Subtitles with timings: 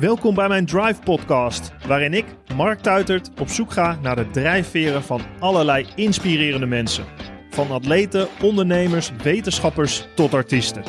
[0.00, 5.02] Welkom bij mijn Drive Podcast, waarin ik, Mark Tuitert, op zoek ga naar de drijfveren
[5.02, 7.04] van allerlei inspirerende mensen.
[7.50, 10.82] Van atleten, ondernemers, wetenschappers tot artiesten.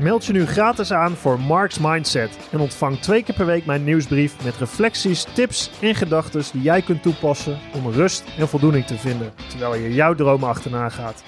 [0.00, 3.84] Meld je nu gratis aan voor Mark's Mindset en ontvang twee keer per week mijn
[3.84, 8.98] nieuwsbrief met reflecties, tips en gedachten die jij kunt toepassen om rust en voldoening te
[8.98, 11.24] vinden terwijl je jouw dromen achterna gaat.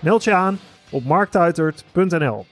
[0.00, 0.58] Meld je aan
[0.90, 2.46] op marktuitert.nl.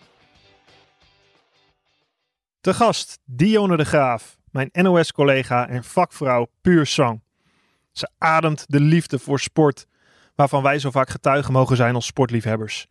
[2.61, 7.23] Te gast Dionne de Graaf, mijn NOS-collega en vakvrouw puur sang.
[7.93, 9.87] Ze ademt de liefde voor sport,
[10.35, 12.87] waarvan wij zo vaak getuigen mogen zijn als sportliefhebbers.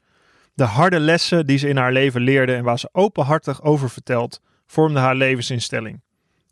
[0.54, 4.42] De harde lessen die ze in haar leven leerde en waar ze openhartig over vertelt,
[4.66, 6.02] vormden haar levensinstelling.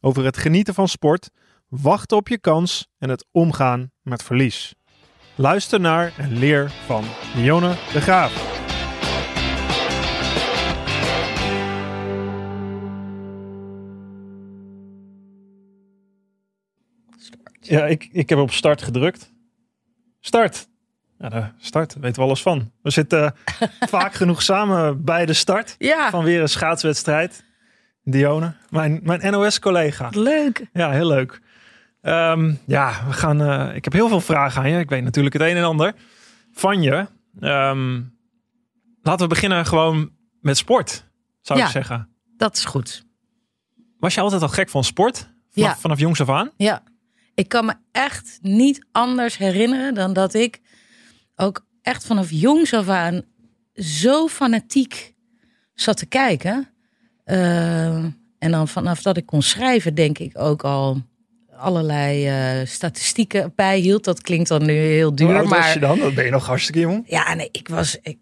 [0.02, 1.30] Over het genieten van sport,
[1.68, 4.76] wachten op je kans en het omgaan met verlies.
[5.36, 7.04] Luister naar en leer van
[7.36, 8.55] Dionne de Graaf.
[17.68, 19.32] Ja, ik, ik heb op start gedrukt.
[20.20, 20.68] Start.
[21.20, 22.72] Ja, de start, daar weten we alles van.
[22.82, 23.36] We zitten
[23.96, 27.44] vaak genoeg samen bij de start Ja, van weer een schaatswedstrijd.
[28.04, 30.10] Dione, mijn, mijn NOS-collega.
[30.12, 30.68] leuk.
[30.74, 31.42] Ja, heel leuk.
[32.02, 33.42] Ehm, ja, we gaan.
[33.42, 34.80] eh, ik heb heel veel vragen aan je.
[34.80, 35.94] Ik weet natuurlijk het een en ander
[36.52, 37.08] van je.
[37.40, 38.02] Ehm,
[39.02, 41.06] laten we beginnen gewoon met sport,
[41.42, 41.66] zou Ja.
[41.66, 42.10] ik zeggen.
[42.38, 43.06] Dat is goed.
[44.00, 45.18] Was je altijd al gek van sport?
[45.18, 45.76] Vanaf, Ja.
[45.78, 46.50] vanaf jongs af aan?
[46.58, 46.84] Ja,
[47.36, 50.60] ik kan me echt niet anders herinneren dan dat ik
[51.36, 53.22] ook echt vanaf jongs af aan
[53.76, 55.14] zo fanatiek
[55.74, 56.68] zat te kijken.
[57.24, 57.96] Eh,
[58.40, 61.02] en dan vanaf dat ik kon schrijven, denk ik ook al
[61.58, 64.04] allerlei eh, statistieken bijhield.
[64.04, 66.00] Dat klinkt dan nu heel Hoe duur, was maar je dan?
[66.00, 67.04] Dan ben je nog hartstikke jong.
[67.08, 67.98] Ja, nee, ik was.
[68.02, 68.18] Ik,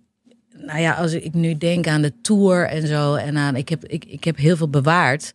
[0.58, 3.16] nou ja, als ik nu denk aan de tour en zo.
[3.16, 3.56] En aan.
[3.56, 5.34] Ik heb, ik, ik heb heel veel bewaard.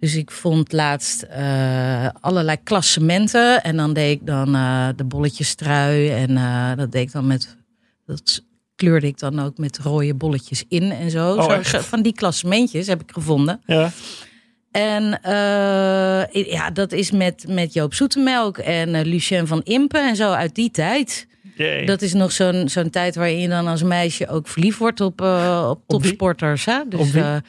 [0.00, 3.62] Dus ik vond laatst eh, allerlei klassementen.
[3.62, 6.10] En dan deed ik dan eh, de bolletjes trui.
[6.10, 7.56] En eh, dat deed ik dan met.
[8.06, 8.42] Dat
[8.74, 11.34] kleurde ik dan ook met rode bolletjes in en zo.
[11.34, 13.60] Oh, zo van die klassementjes heb ik gevonden.
[13.66, 13.90] Ja.
[14.70, 15.18] En
[16.32, 20.70] ja, dat is met, met Joop Zoetemelk en Lucien van Impen en zo uit die
[20.70, 21.26] tijd.
[21.56, 21.86] Jee.
[21.86, 25.20] Dat is nog zo'n zo'n tijd waarin je dan als meisje ook verliefd wordt op,
[25.68, 26.64] op topsporters.
[26.64, 26.80] Hè?
[26.88, 27.42] Dus Op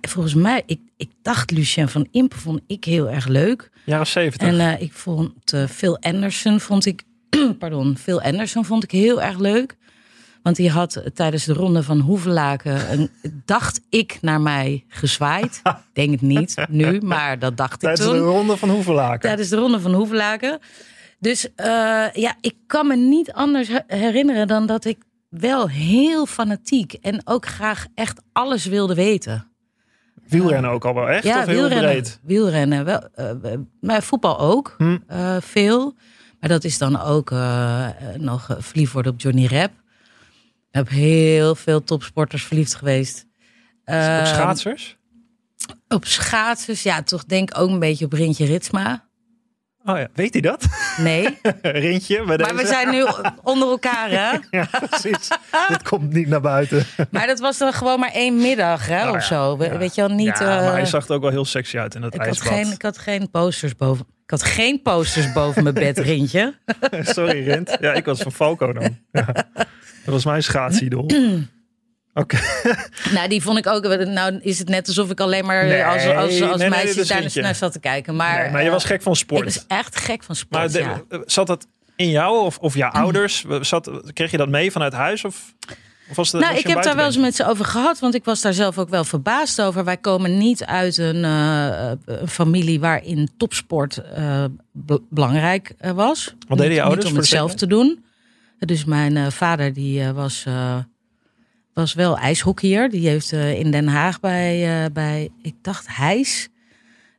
[0.00, 3.70] volgens mij, ik, ik dacht Lucien van Impe vond ik heel erg leuk.
[3.84, 4.48] Jaren zeventig.
[4.48, 7.02] En eh, ik vond eh, Phil Anderson vond ik,
[7.58, 9.76] pardon, Phil Anderson vond ik heel erg leuk.
[10.42, 13.10] Want die had eh, tijdens de ronde van Hoevelaken, een,
[13.44, 15.62] dacht ik, naar mij gezwaaid.
[15.92, 19.20] Denk het niet nu, maar dat dacht ik Tijdens toen de ronde van Hoevelaken.
[19.20, 20.58] tijdens de ronde van Hoevelaken.
[21.18, 21.48] Dus
[22.12, 24.98] ja, ik kan me niet anders he- herinneren dan dat ik
[25.28, 29.46] wel heel fanatiek en ook graag echt alles wilde weten.
[30.32, 31.24] Wielrennen ook al wel echt?
[31.24, 31.90] ja, of heel wielrennen.
[31.90, 32.20] breed?
[32.22, 33.30] Wielrennen, wel, eh,
[33.80, 34.98] maar voetbal ook, Hm.
[35.06, 35.94] eh, veel.
[36.40, 39.70] Maar dat is dan ook eh, nog verliefd worden op Johnny Rep.
[39.70, 43.26] Ik heb heel veel topsporters verliefd geweest.
[43.84, 44.96] Op Eh, schaatsers?
[45.88, 49.08] op schaatsers, ja, toch denk ik ook een beetje op Rintje Ritsma.
[49.84, 50.64] Oh ja, weet hij dat?
[50.98, 53.06] Nee, Rintje maar we zijn nu
[53.42, 54.38] onder elkaar, hè?
[54.58, 55.28] Ja, precies.
[55.68, 56.84] Dit komt niet naar buiten.
[57.10, 59.20] Maar dat was dan gewoon maar één middag, hè, Oh, of ja.
[59.20, 59.56] zo.
[59.56, 59.76] We- Ja.
[59.78, 60.38] Weet je wel, niet...
[60.38, 62.28] ja, maar hij eh, zag er ook wel heel sexy uit in dat ik, had
[62.28, 62.52] ijsbad.
[62.52, 64.06] geen, ik had geen posters boven...
[64.24, 66.54] Ik had geen posters boven mijn bed, Rintje.
[67.02, 67.76] Sorry, Rint.
[67.80, 68.96] Ja, ik was van Falco dan.
[69.10, 69.34] Dat
[70.04, 71.06] was mijn schaatsidol.
[72.14, 72.38] Oké.
[73.14, 73.82] Nou, die vond ik ook...
[74.04, 77.42] Nou is het net alsof ik alleen maar Nee, als, als, als nee, meisje daar
[77.42, 78.16] naar zat te kijken.
[78.16, 79.44] Maar, maar je was eh, gek van Ik sport.
[79.44, 80.72] was echt gek van maar sport,
[81.08, 81.22] de- ja.
[81.26, 83.44] zat dat in jou of, of jouw ouders?
[83.60, 85.24] Zat, kreeg je dat mee vanuit huis?
[85.24, 85.54] Of,
[86.10, 88.24] of was het, Nou, ik heb daar wel eens met ze over gehad, want ik
[88.24, 89.84] was daar zelf ook wel verbaasd over.
[89.84, 91.92] Wij komen niet uit een, eh,
[92.28, 96.34] familie waarin topsport eh, be- belangrijk eh, was.
[96.48, 98.04] Wat deden je ouders Niet om het zelf te doen.
[98.58, 100.76] Dus mijn eh, vader die eh, was, eh,
[101.72, 102.90] was wel ijshockeyer.
[102.90, 106.48] Die heeft eh, in Den Haag bij, eh, bij ik dacht, Heijs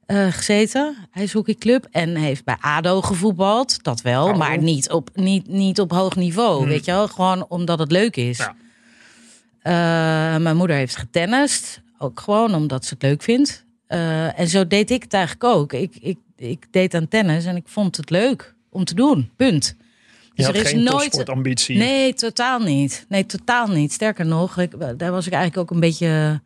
[0.05, 0.95] eh, gezeten.
[1.11, 1.87] IJshockeyclub.
[1.91, 3.83] En heeft bij ADO gevoetbald.
[3.83, 4.37] Dat wel, Oh.
[4.37, 6.57] maar niet op, niet, niet op hoog niveau.
[6.59, 6.67] Hmm.
[6.67, 7.07] Weet je wel?
[7.07, 8.37] Gewoon omdat het leuk is.
[8.37, 8.55] Ja.
[10.39, 11.81] Mijn moeder heeft getennist.
[11.97, 13.65] Ook gewoon omdat ze het leuk vindt.
[14.35, 15.73] En zo deed ik het eigenlijk ook.
[15.73, 19.31] Ik, ik, ik deed aan tennis en ik vond het leuk om te doen.
[19.35, 19.75] Punt.
[20.35, 21.01] Je Dus had er is geen nooit.
[21.01, 21.77] topsportambitie.
[21.77, 23.05] Nee, totaal niet.
[23.09, 23.91] Nee, totaal niet.
[23.91, 26.41] Sterker nog, ik, daar was ik eigenlijk ook een beetje.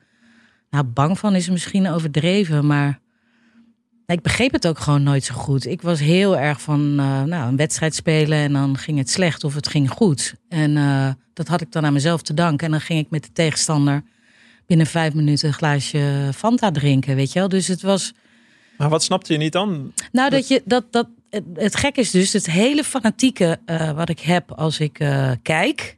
[0.70, 3.00] Nou, bang van is misschien overdreven, maar.
[4.06, 5.66] Ik begreep het ook gewoon nooit zo goed.
[5.66, 9.44] Ik was heel erg van eh, nou, een wedstrijd spelen en dan ging het slecht
[9.44, 10.34] of het ging goed.
[10.50, 12.66] En eh, dat had ik dan aan mezelf te danken.
[12.66, 14.04] En dan ging ik met de tegenstander
[14.66, 17.50] binnen vijf minuten een glaasje Fanta drinken, weet je wel.
[17.50, 18.14] Dus het was,
[18.78, 19.94] Maar wat snapte je niet dan?
[20.12, 24.10] nou dat je, dat, dat, het, het gek is dus, het hele fanatieke eh, wat
[24.10, 25.98] ik heb als ik eh, kijk,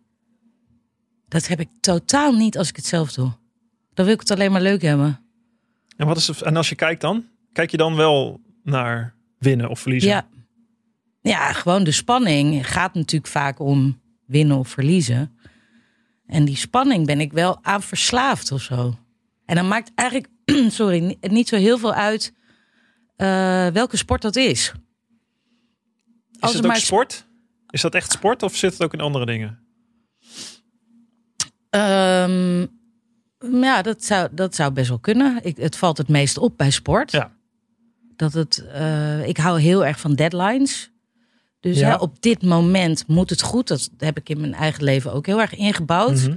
[1.28, 3.32] dat heb ik totaal niet als ik het zelf doe.
[3.94, 5.20] Dan wil ik het alleen maar leuk hebben.
[5.98, 7.26] En, wat is het, en als je kijkt dan?
[7.54, 10.10] Kijk je dan wel naar winnen of verliezen?
[10.10, 10.28] Ja.
[11.22, 15.38] ja, gewoon de spanning gaat natuurlijk vaak om winnen of verliezen.
[16.26, 18.98] En die spanning ben ik wel aan verslaafd of zo.
[19.46, 20.30] En dan maakt eigenlijk,
[20.80, 22.34] sorry, ni- niet zo heel veel uit
[23.16, 24.74] eh, welke sport dat is.
[26.40, 27.28] Is Als het ook maar- sport?
[27.70, 29.60] Is dat echt sport of zit het ook in andere dingen?
[31.70, 32.66] Ehm,
[33.62, 35.40] ja, dat zou, dat zou best wel kunnen.
[35.44, 37.12] Ik, het valt het meest op bij sport.
[37.12, 37.32] Ja.
[38.16, 40.92] Dat het, eh, ik hou heel erg van deadlines.
[41.60, 41.88] Dus Ja.
[41.90, 43.68] hè, op dit moment moet het goed.
[43.68, 46.16] Dat heb ik in mijn eigen leven ook heel erg ingebouwd.
[46.16, 46.36] Mhm.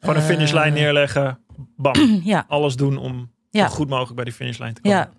[0.00, 1.38] Gewoon een Eh, finishlijn neerleggen.
[1.76, 1.94] Bam.
[2.24, 3.68] Ja, Alles doen om Ja.
[3.68, 4.98] zo goed mogelijk bij die finishlijn te komen.
[4.98, 5.10] ja,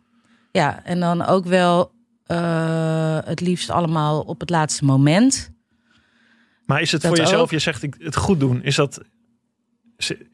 [0.52, 1.92] ja, en dan ook wel
[2.26, 5.52] eh, het liefst allemaal op het laatste moment.
[6.66, 7.52] Maar is het Dat voor jezelf, ook.
[7.52, 9.02] je zegt ik- het goed doen, is dat,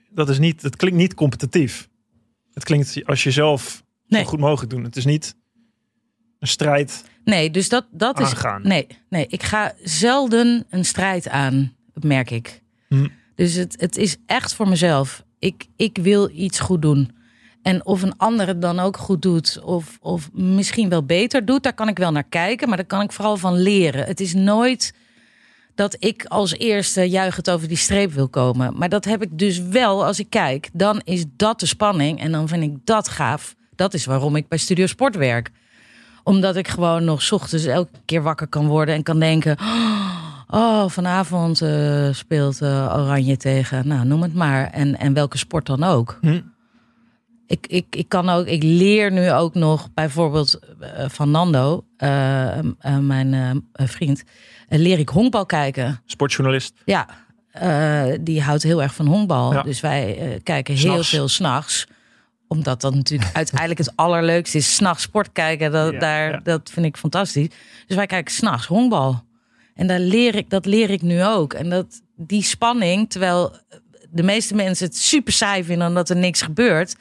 [0.10, 1.90] dat is niet, het klinkt niet competitief.
[2.54, 4.22] Het klinkt als je zelf Nee.
[4.24, 4.84] zo goed mogelijk doen.
[4.84, 5.36] Het is niet
[6.40, 7.04] een strijd.
[7.24, 8.34] Nee, dus dat, dat is.
[8.62, 12.62] Nee, nee, ik ga zelden een strijd aan, merk ik.
[12.88, 13.08] Hm.
[13.36, 15.24] Dus het, het is echt voor mezelf.
[15.40, 17.12] Ik, ik wil iets goed doen.
[17.62, 21.64] En of een ander het dan ook goed doet, of, of misschien wel beter doet,
[21.64, 22.68] daar kan ik wel naar kijken.
[22.68, 24.06] Maar daar kan ik vooral van leren.
[24.06, 24.94] Het is nooit
[25.76, 28.78] dat ik als eerste juichend over die streep wil komen.
[28.78, 30.70] Maar dat heb ik dus wel als ik kijk.
[30.74, 33.56] Dan is dat de spanning en dan vind ik dat gaaf.
[33.76, 35.52] Dat is waarom ik bij Studio Sport werk
[36.24, 39.58] omdat ik gewoon nog ochtends elke keer wakker kan worden en kan denken:
[40.48, 44.70] Oh, vanavond eh, speelt eh, Oranje tegen, nou noem het maar.
[44.70, 46.18] En, en welke sport dan ook.
[46.22, 46.42] Hm.
[47.52, 52.58] Ik, ik, ik kan ook, ik leer nu ook nog bijvoorbeeld eh, van Nando, eh,
[52.58, 54.24] eh, mijn vriend,
[54.70, 56.02] leer ik honkbal kijken.
[56.06, 56.74] Sportjournalist.
[56.86, 57.08] Ja,
[58.22, 59.54] die houdt heel erg van honkbal.
[59.54, 59.62] Ja.
[59.62, 61.10] Dus wij kijken heel S'nachts.
[61.10, 61.88] veel s'nachts.
[62.48, 64.76] Omdat dat natuurlijk uiteindelijk het allerleukste is.
[64.76, 66.40] S'nachts sport kijken, dat, Ja, daar, ja.
[66.44, 67.48] dat vind ik fantastisch.
[67.88, 69.24] Dus wij kijken s'nachts honkbal.
[69.76, 71.54] En daar leer ik, dat leer ik nu ook.
[71.54, 73.52] En dat, die spanning, terwijl
[74.10, 76.96] de meeste mensen het super saai vinden omdat er niks gebeurt,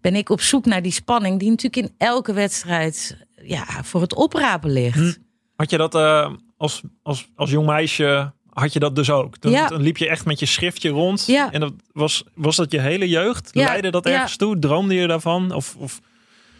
[0.00, 4.14] ben ik op zoek naar die spanning die natuurlijk in elke wedstrijd ja, voor het
[4.14, 4.98] oprapen ligt.
[4.98, 5.12] Hm.
[5.56, 9.40] Had je dat eh, als, als, als jong meisje, had je dat dus ook?
[9.40, 9.68] Dan, Ja.
[9.68, 11.26] dan liep je echt met je schriftje rond.
[11.26, 11.52] Ja.
[11.52, 13.50] En dat was, was dat je hele jeugd?
[13.52, 14.58] Ja, Leidde dat ergens toe?
[14.58, 15.52] Droomde je daarvan?
[15.52, 16.00] Of, of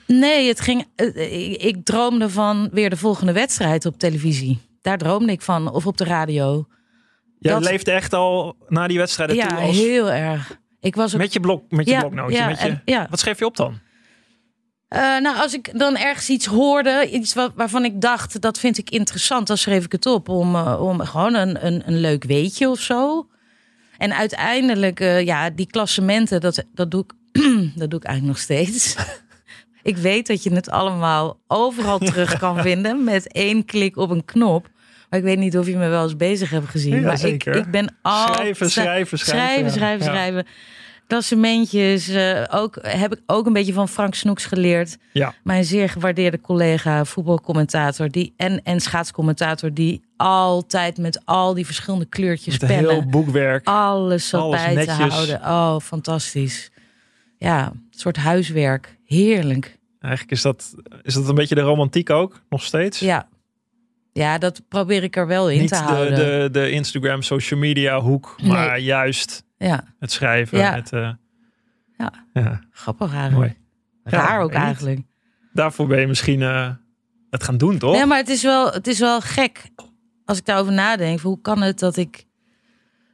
[0.07, 0.87] Nee, het ging.
[0.97, 4.59] eh, Ik, droomde van weer de volgende wedstrijd op televisie.
[4.83, 5.73] Daar droomde ik van.
[5.73, 6.67] Of op de radio.
[7.39, 10.59] jij Dat- leefde echt al na die wedstrijden Ja, toe als, heel erg.
[10.81, 11.21] Ik was ook.
[11.21, 12.37] met je, blok, met je Ja, bloknootje?
[12.37, 13.07] ja, met je, en- ja.
[13.11, 13.79] Wat schreef je op dan?
[14.89, 18.79] Eh, nou, als ik dan ergens iets hoorde, iets wat, waarvan ik dacht dat vind
[18.79, 22.25] ik interessant, dan schreef ik het op om, eh, om gewoon een, een, een leuk
[22.25, 23.29] weetje of zo.
[23.99, 27.13] En uiteindelijk, eh, ja, die klassementen, dat, dat, doe ik,
[27.81, 28.97] dat doe ik eigenlijk nog steeds.
[29.83, 34.25] ik weet dat je het allemaal overal terug kan vinden met één klik op een
[34.25, 34.69] knop.
[35.11, 36.95] Maar ik weet niet of je me wel eens bezig hebt gezien.
[36.95, 37.57] Ja, maar ik, zeker.
[37.57, 38.37] ik ben altijd...
[38.37, 39.71] Schrijven, schrijven, schrijven.
[39.71, 40.13] Schrijven, schrijven, Ja.
[40.13, 40.47] schrijven.
[41.07, 44.97] Klassementjes, eh, ook, heb ik ook een beetje van Frank Snoeks geleerd.
[45.13, 45.35] Ja.
[45.43, 49.75] Mijn zeer gewaardeerde collega, voetbalcommentator die, en, en schaatscommentator...
[49.75, 52.91] die altijd met al die verschillende kleurtjes Met pennen...
[52.93, 53.67] heel boekwerk.
[53.67, 54.97] alles zat alles bij netjes.
[54.97, 55.41] te houden.
[55.41, 56.71] Oh, fantastisch.
[57.39, 58.97] Ja, een soort huiswerk.
[59.05, 59.79] Heerlijk.
[60.01, 62.99] Eigenlijk is dat, is dat een beetje de romantiek ook, nog steeds.
[62.99, 63.29] Ja.
[64.19, 66.15] Ja, dat probeer ik er wel in Niet te de, houden.
[66.17, 68.85] de, de Instagram, social media hoek, maar Nee.
[68.85, 70.59] juist Ja, het schrijven.
[70.59, 70.75] Ja.
[70.75, 71.11] Het, eh,
[71.99, 72.13] Ja.
[72.33, 72.61] ja.
[72.71, 73.37] grappig eigenlijk.
[73.41, 73.57] Mooi.
[74.05, 75.01] Raar ook eigenlijk.
[75.53, 76.71] Daarvoor ben je misschien eh,
[77.31, 77.97] het gaan doen, toch?
[77.97, 79.71] Ja, maar het is, wel, het is wel gek
[80.25, 81.21] als ik daarover nadenk.
[81.21, 82.25] Hoe kan het dat ik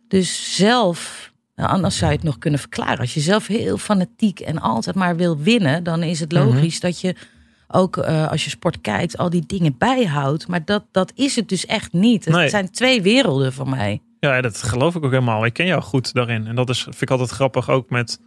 [0.08, 1.32] dus zelf...
[1.54, 2.98] Nou, anders zou je het nog kunnen verklaren.
[2.98, 5.82] Als je zelf heel fanatiek en altijd maar wil winnen...
[5.84, 6.42] dan is het Mhm.
[6.44, 7.14] logisch dat je
[7.74, 9.18] ook eh, als je sport kijkt...
[9.18, 10.48] al die dingen bijhoudt.
[10.48, 12.24] Maar dat, dat is het dus echt niet.
[12.24, 12.48] Het Nee.
[12.48, 14.02] zijn twee werelden voor mij.
[14.20, 15.44] Ja, dat geloof ik ook helemaal.
[15.44, 16.46] Ik ken jou goed daarin.
[16.46, 18.20] En dat is, vind ik altijd grappig ook met...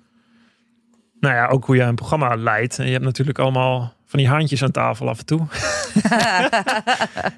[1.20, 2.80] Nou ja, ook hoe jij een programma leidt.
[2.80, 5.39] En je hebt natuurlijk allemaal van die haantjes aan tafel af en toe.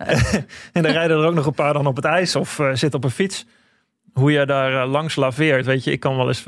[0.74, 2.94] en dan rijden er ook nog een paar dan op het ijs of eh zitten
[2.94, 3.46] op een fiets.
[4.14, 5.66] Hoe jij daar eh, langs laveert.
[5.66, 6.44] Weet je, ik kan wel eens...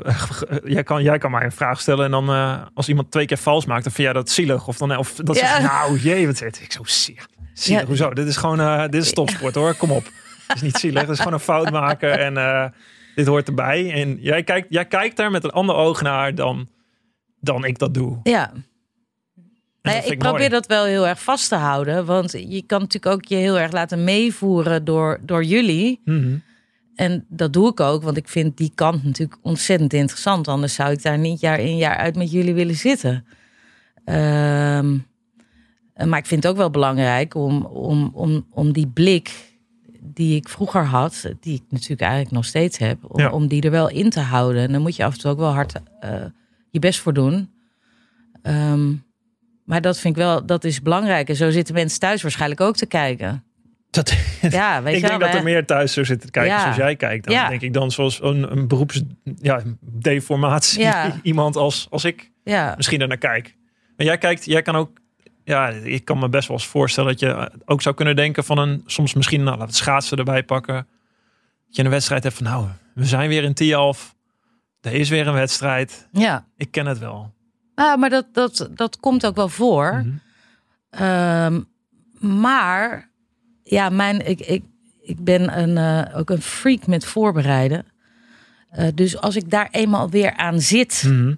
[0.64, 3.36] jij, kan, jij kan mij een vraag stellen en dan eh, als iemand twee keer
[3.38, 4.68] vals maakt, dan vind jij dat zielig.
[4.68, 5.56] Of, dan, of dat Ja.
[5.56, 7.28] je, nou jee, wat zit ik zo zielig.
[7.54, 7.86] Zielig, Ja.
[7.86, 8.10] hoezo?
[8.10, 10.04] Dit is gewoon, eh, dit is topsport hoor, kom op.
[10.46, 12.18] Het is niet zielig, het is gewoon een fout maken.
[12.18, 12.64] En, eh,
[13.14, 13.92] Dit hoort erbij.
[13.92, 16.68] En jij kijkt, jij kijkt daar met een ander oog naar dan,
[17.40, 18.20] dan ik dat doe.
[18.22, 18.52] Ja.
[19.82, 20.48] Nou ja, ik probeer mooi.
[20.48, 22.04] dat wel heel erg vast te houden.
[22.04, 26.00] Want je kan natuurlijk ook je heel erg laten meevoeren door, door jullie.
[26.04, 26.36] Mhm.
[27.02, 30.48] En dat doe ik ook, want ik vind die kant natuurlijk ontzettend interessant.
[30.48, 33.24] Anders zou ik daar niet jaar in jaar uit met jullie willen zitten.
[34.04, 34.98] Ehm,
[36.04, 39.30] maar ik vind het ook wel belangrijk om, om, om, om die blik
[40.00, 43.30] die ik vroeger had, die ik natuurlijk eigenlijk nog steeds heb, om, Ja.
[43.30, 44.62] om die er wel in te houden.
[44.62, 46.24] En dan moet je af en toe ook wel hard eh,
[46.70, 47.50] je best voor doen.
[48.42, 48.92] Ehm,
[49.64, 51.28] maar dat vind ik wel, dat is belangrijk.
[51.28, 53.44] En zo zitten mensen thuis waarschijnlijk ook te kijken.
[53.92, 55.10] Dat, Ja, weet ik je wel.
[55.10, 55.36] denk dat hè?
[55.38, 56.60] er meer thuis zo zitten te kijken Ja.
[56.60, 57.24] zoals jij kijkt.
[57.24, 57.48] Dan Ja.
[57.48, 59.02] denk ik dan zoals een, een beroeps
[59.40, 59.62] ja.
[61.22, 63.56] Iemand als, als ik Ja, misschien er naar kijk.
[63.96, 65.00] Maar jij kijkt, jij kan ook.
[65.44, 68.58] Ja, ik kan me best wel eens voorstellen dat je ook zou kunnen denken van
[68.58, 70.74] een soms misschien, nou, laten we het schaatsen erbij pakken.
[71.66, 74.14] Dat je een wedstrijd hebt van, nou, we zijn weer in Tialf.
[74.80, 76.08] Er is weer een wedstrijd.
[76.12, 76.46] ja.
[76.56, 77.32] Ik ken het wel.
[77.74, 79.92] Ah, maar dat, dat, dat komt ook wel voor.
[80.04, 80.10] Mhm.
[80.90, 81.60] Ehm,
[82.20, 83.10] maar
[83.72, 84.62] ja, mijn, ik, ik,
[85.00, 87.84] ik ben een, eh, ook een freak met voorbereiden.
[88.70, 91.34] Eh, dus als ik daar eenmaal weer aan zit, Mhm.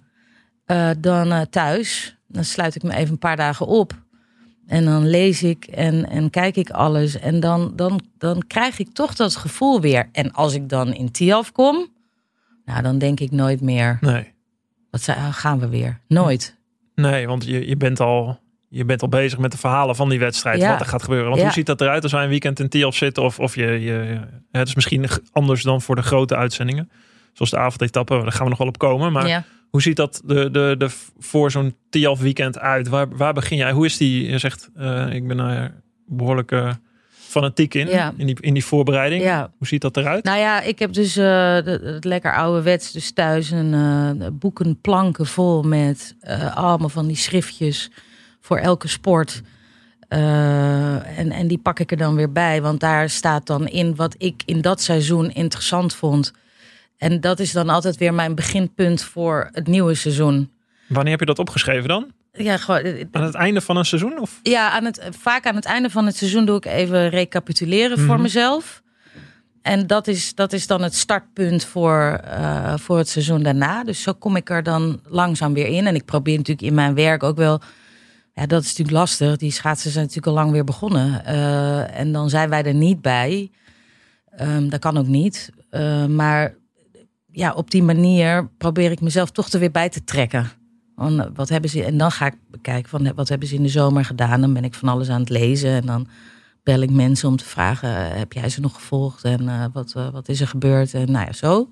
[0.65, 4.03] eh, dan thuis, dan sluit ik me even een paar dagen op.
[4.67, 7.19] En dan lees ik en, en kijk ik alles.
[7.19, 10.09] En dan, dan, dan krijg ik toch dat gevoel weer.
[10.13, 11.87] En als ik dan in Tialf kom,
[12.65, 14.33] nou, dan denk ik nooit meer, Nee.
[14.91, 16.01] wat ah, gaan we weer?
[16.09, 16.57] Nooit.
[16.95, 18.39] Nee, want je, je, bent al,
[18.77, 20.61] je bent al bezig met de verhalen van die wedstrijd.
[20.61, 20.71] Ja.
[20.71, 21.27] Wat er gaat gebeuren.
[21.29, 21.45] Want Ja.
[21.45, 23.23] hoe ziet dat eruit als wij een weekend in Tialf zitten?
[23.23, 26.91] Of, of je, je, het is misschien anders dan voor de grote uitzendingen.
[27.33, 29.13] Zoals de avondetappe, daar gaan we nog wel op komen.
[29.13, 29.45] Maar ja.
[29.71, 30.89] Hoe ziet dat de, de, de,
[31.19, 32.89] voor zo'n Tialf weekend uit?
[32.89, 33.73] Waar, waar begin jij?
[33.73, 34.31] Hoe is die?
[34.31, 35.75] Je zegt, eh, ik ben daar
[36.07, 36.71] behoorlijk eh,
[37.11, 38.13] fanatiek in, Ja.
[38.17, 39.23] in, die, in die voorbereiding.
[39.23, 39.51] Ja.
[39.59, 40.25] Hoe ziet dat eruit?
[40.25, 43.75] Nou ja, ik heb dus eh, het lekker ouderwets dus thuis een
[44.23, 47.91] eh, boeken planken vol met eh, allemaal van die schriftjes
[48.45, 49.43] voor elke sport.
[50.09, 53.95] Eh, en, en die pak ik er dan weer bij, want daar staat dan in
[53.97, 56.33] wat ik in dat seizoen interessant vond.
[56.99, 60.51] En dat is dan altijd weer mijn beginpunt voor het nieuwe seizoen.
[60.89, 62.11] Wanneer heb je dat opgeschreven dan?
[62.33, 64.19] Ja, gewoon, eh, Aan het einde van een seizoen?
[64.19, 64.41] Of?
[64.43, 68.15] ja, aan het, vaak aan het einde van het seizoen doe ik even recapituleren voor
[68.15, 68.23] Mhm.
[68.23, 68.83] mezelf.
[69.63, 73.85] En dat is, dat is dan het startpunt voor, eh, voor het seizoen daarna.
[73.85, 75.87] Dus zo kom ik er dan langzaam weer in.
[75.87, 77.61] En ik probeer natuurlijk in mijn werk ook wel.
[78.35, 79.37] Ja, dat is natuurlijk lastig.
[79.37, 81.25] Die schaatsen zijn natuurlijk al lang weer begonnen.
[81.25, 83.51] Eh, en dan zijn wij er niet bij.
[84.27, 85.51] Ehm, dat kan ook niet.
[85.71, 86.55] Eh, maar
[87.31, 90.51] ja, op die manier probeer ik mezelf toch er weer bij te trekken.
[90.97, 93.63] Van, eh, wat hebben ze, en dan ga ik bekijken van wat hebben ze in
[93.63, 94.41] de zomer gedaan.
[94.41, 95.71] Dan ben ik van alles aan het lezen.
[95.71, 96.09] En dan
[96.63, 99.25] bel ik mensen om te vragen: heb jij ze nog gevolgd?
[99.25, 100.95] En wat, wat is er gebeurd?
[100.95, 101.69] En nou ja, zo.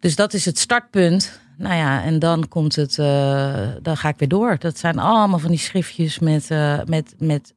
[0.00, 1.40] Dus dat is het startpunt.
[1.56, 4.56] Nou ja, en dan komt het, eh, dan ga ik weer door.
[4.58, 7.54] Dat zijn allemaal van die schriftjes met, eh, met, met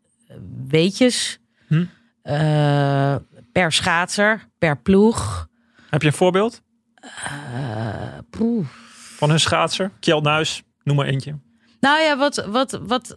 [0.68, 1.40] weetjes.
[1.68, 1.86] Hm.
[2.22, 3.16] Eh,
[3.52, 5.48] per schaatser, per ploeg.
[5.90, 6.62] Heb je een voorbeeld
[9.16, 9.92] van een schaatser?
[10.00, 11.36] Kjeld Nuis, noem maar eentje.
[11.80, 13.16] Nou ja, wat, wat, wat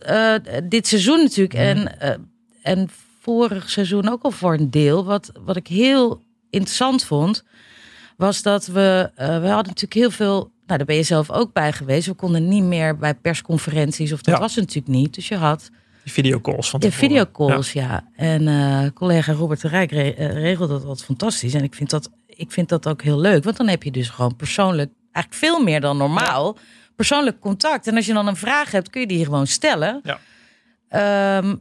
[0.64, 2.14] dit seizoen natuurlijk en, eh,
[2.62, 2.88] en
[3.20, 5.04] vorig seizoen ook al voor een deel.
[5.04, 7.44] Wat, wat ik heel interessant vond,
[8.16, 10.56] was dat we, we hadden natuurlijk heel veel.
[10.68, 12.06] Nou, daar ben je zelf ook bij geweest.
[12.06, 14.40] We konden niet meer bij persconferenties, of dat Ja.
[14.40, 15.14] was het natuurlijk niet.
[15.14, 15.70] Dus je had
[16.04, 18.04] Die videocalls van de videocalls, ja.
[18.16, 21.54] En eh, collega Robert de Rijk re- eh, regelde dat wat fantastisch.
[21.54, 23.44] En ik vind, dat, ik vind dat ook heel leuk.
[23.44, 26.56] Want dan heb je dus gewoon persoonlijk, eigenlijk veel meer dan normaal,
[26.96, 27.86] persoonlijk contact.
[27.86, 30.00] En als je dan een vraag hebt, kun je die gewoon stellen.
[30.02, 30.18] Ja.
[30.88, 31.56] Ehm,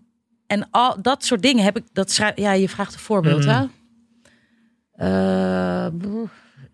[0.48, 3.64] en al dat soort dingen heb ik, dat schrijf, ja, je vraagt een voorbeeld, hè?
[4.94, 5.88] Eh,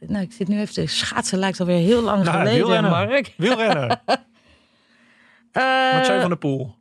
[0.08, 2.92] nou, ik zit nu even te schaatsen, lijkt alweer heel lang Nou, geleden, wielrennen.
[2.92, 3.34] Mark.
[3.38, 4.02] Wielrennen.
[5.52, 6.76] Eh, Mathieu van der Poel.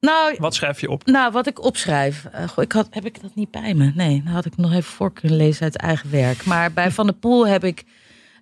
[0.00, 1.06] nou, Wat schrijf je op?
[1.06, 2.24] Nou, wat ik opschrijf.
[2.24, 3.92] eh, goh, ik had, heb ik dat niet bij me?
[3.94, 6.44] Nee, dan had ik nog even voor kunnen lezen uit eigen werk.
[6.44, 7.84] Maar bij Van der Poel heb ik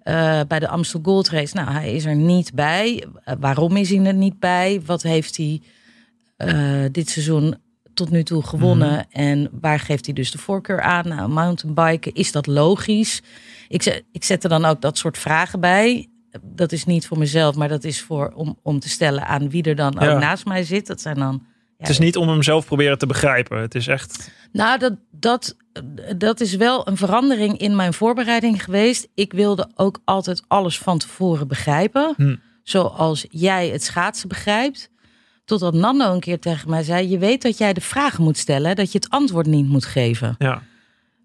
[0.03, 1.57] eh, bij de Amstel Gold Race.
[1.57, 3.05] Nou, hij is er niet bij.
[3.41, 4.81] Waarom is hij er niet bij?
[4.85, 5.63] Wat heeft hij
[6.91, 7.57] dit seizoen
[7.95, 9.07] tot nu toe gewonnen?
[9.11, 11.09] En waar geeft hij dus de voorkeur aan?
[11.09, 13.23] Nou, mountainbiken, is dat logisch?
[13.69, 16.07] Ik, zet, ik zet er dan ook dat soort vragen bij.
[16.43, 19.63] Dat is niet voor mezelf, maar dat is voor om, om te stellen aan wie
[19.63, 20.13] er dan Ja.
[20.13, 20.87] ook naast mij zit.
[20.87, 21.43] Dat zijn dan
[21.79, 23.61] Het is niet om hem zelf proberen te begrijpen.
[23.61, 24.31] Het is echt...
[24.53, 25.57] Nou, dat, dat,
[26.17, 29.09] dat is wel een verandering in mijn voorbereiding geweest.
[29.15, 32.15] Ik wilde ook altijd alles van tevoren begrijpen.
[32.17, 32.37] Hm.
[32.63, 34.91] Zoals jij het schaatsen begrijpt.
[35.53, 38.77] Totdat Nando een keer tegen mij zei: Je weet dat jij de vragen moet stellen,
[38.77, 40.35] dat je het antwoord niet moet geven.
[40.39, 40.63] Ja.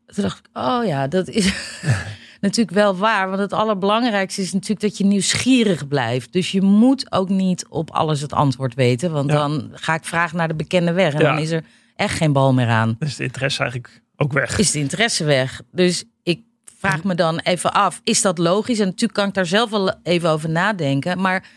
[0.06, 1.54] toen dacht ik, oh ja, dat is
[2.42, 3.28] natuurlijk wel waar.
[3.28, 6.34] Want het allerbelangrijkste is natuurlijk dat je nieuwsgierig blijft.
[6.34, 9.12] Dus je moet ook niet op alles het antwoord weten.
[9.12, 9.38] Want Ja.
[9.38, 11.14] dan ga ik vragen naar de bekende weg.
[11.14, 11.34] En Ja.
[11.34, 11.64] dan is er
[11.96, 12.96] echt geen bal meer aan.
[13.00, 14.58] Dus de interesse eigenlijk ook weg.
[14.58, 15.62] Is de interesse weg.
[15.72, 16.42] Dus ik
[16.80, 18.80] vraag me dan even af, is dat logisch?
[18.80, 21.22] En natuurlijk kan ik daar zelf wel even over nadenken.
[21.22, 21.48] Maar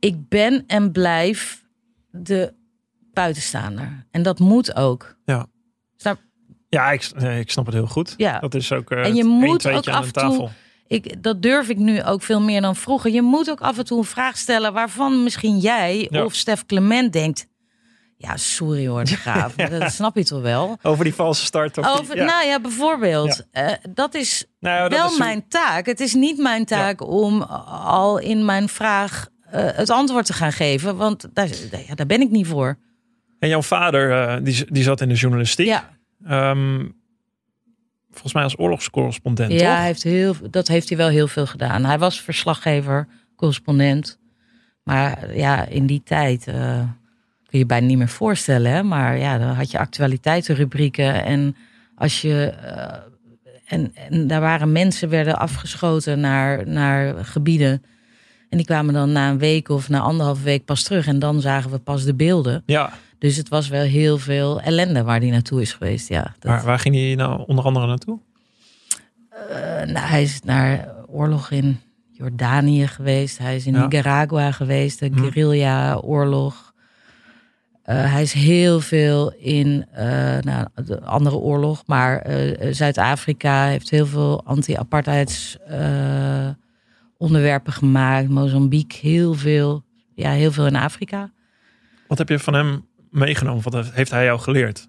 [0.00, 1.64] ik ben en blijf
[2.10, 2.52] de
[3.12, 4.06] buitenstaander.
[4.10, 5.16] En dat moet ook.
[5.24, 5.46] Ja.
[5.96, 6.20] Snap-
[6.68, 7.04] Ja, ik,
[7.38, 8.14] ik snap het heel goed.
[8.16, 8.38] Ja.
[8.38, 10.48] Dat is ook eh En je moet ook af en toe-.
[10.86, 13.10] Ik, dat durf ik nu ook veel meer dan vroeger.
[13.10, 16.24] Je moet ook af en toe een vraag stellen waarvan misschien jij Ja.
[16.24, 17.46] of Stef Clement denkt.
[18.16, 19.54] Ja, sorry hoor, de graaf.
[19.78, 20.78] Dat snap je toch wel?
[20.82, 21.78] Over die valse start.
[21.78, 22.24] Of die- Over, ja.
[22.24, 23.46] Nou ja, bijvoorbeeld.
[23.50, 25.86] Eh, dat is Nou dat wel is- mijn taak.
[25.86, 30.96] Het is niet mijn taak om al in mijn vraag het antwoord te gaan geven.
[30.96, 31.48] Want daar,
[31.94, 32.76] daar ben ik niet voor.
[33.38, 35.66] En jouw vader, eh, die, die zat in de journalistiek.
[35.66, 35.88] Ja,
[36.26, 36.86] Ehm,
[38.10, 39.76] volgens mij als oorlogscorrespondent, ja toch?
[39.76, 41.84] hij heeft heel, dat heeft hij wel heel veel gedaan.
[41.84, 44.18] Hij was verslaggever, correspondent.
[44.82, 46.80] Maar ja, in die tijd eh,
[47.46, 48.72] kun je bijna niet meer voorstellen.
[48.72, 48.82] Hè?
[48.82, 51.24] Maar ja, dan had je actualiteitenrubrieken.
[51.24, 51.56] En
[51.94, 52.44] als je.
[52.44, 52.98] eh,
[53.66, 57.82] en, en daar waren mensen werden afgeschoten naar, naar gebieden.
[58.50, 61.06] En die kwamen dan na een week of na anderhalve week pas terug.
[61.06, 62.62] En dan zagen we pas de beelden.
[62.66, 66.08] Ja, Dus het was wel heel veel ellende waar die naartoe is geweest.
[66.08, 68.18] Ja, dat, waar, waar ging hij nou onder andere naartoe?
[69.30, 71.80] Eh, nou, hij is naar oorlog in
[72.10, 73.38] Jordanië geweest.
[73.38, 73.82] Hij is in Ja.
[73.82, 75.18] Nicaragua geweest, de Hm.
[75.18, 76.72] guerrilla-oorlog.
[77.82, 80.06] Eh, hij is heel veel in eh,
[80.40, 82.26] nou, de andere oorlog, maar
[82.70, 85.56] Zuid-Afrika heeft heel veel anti-apartheids
[87.20, 88.28] onderwerpen gemaakt.
[88.28, 89.84] Mozambique, heel veel.
[90.14, 91.32] Ja, heel veel in Afrika.
[92.08, 93.62] Wat heb je van hem meegenomen?
[93.62, 94.88] Wat heeft- hij jou geleerd?